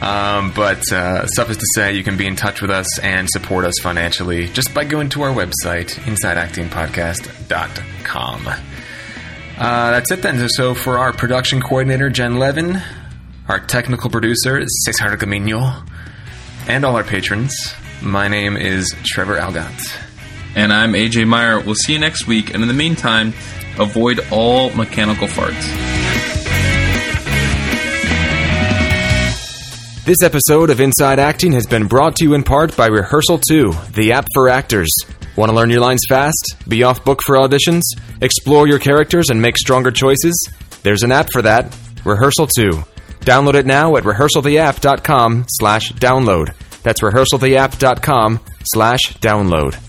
[0.00, 3.64] Um, but uh, suffice to say, you can be in touch with us and support
[3.64, 8.48] us financially just by going to our website, InsideActingPodcast.com.
[9.58, 10.48] Uh, that's it then.
[10.50, 12.80] So for our production coordinator, Jen Levin,
[13.48, 15.82] our technical producer, Cesar Camino,
[16.68, 17.52] and all our patrons,
[18.00, 20.00] my name is Trevor Algatt.
[20.54, 21.58] And I'm AJ Meyer.
[21.60, 22.54] We'll see you next week.
[22.54, 23.34] And in the meantime,
[23.78, 26.07] avoid all mechanical farts.
[30.08, 33.74] This episode of Inside Acting has been brought to you in part by Rehearsal 2,
[33.92, 34.88] the app for actors.
[35.36, 36.56] Want to learn your lines fast?
[36.66, 37.82] Be off book for auditions?
[38.22, 40.34] Explore your characters and make stronger choices?
[40.82, 41.76] There's an app for that.
[42.06, 42.70] Rehearsal 2.
[43.20, 46.54] Download it now at rehearsaltheapp.com slash download.
[46.82, 49.87] That's rehearsaltheapp.com slash download.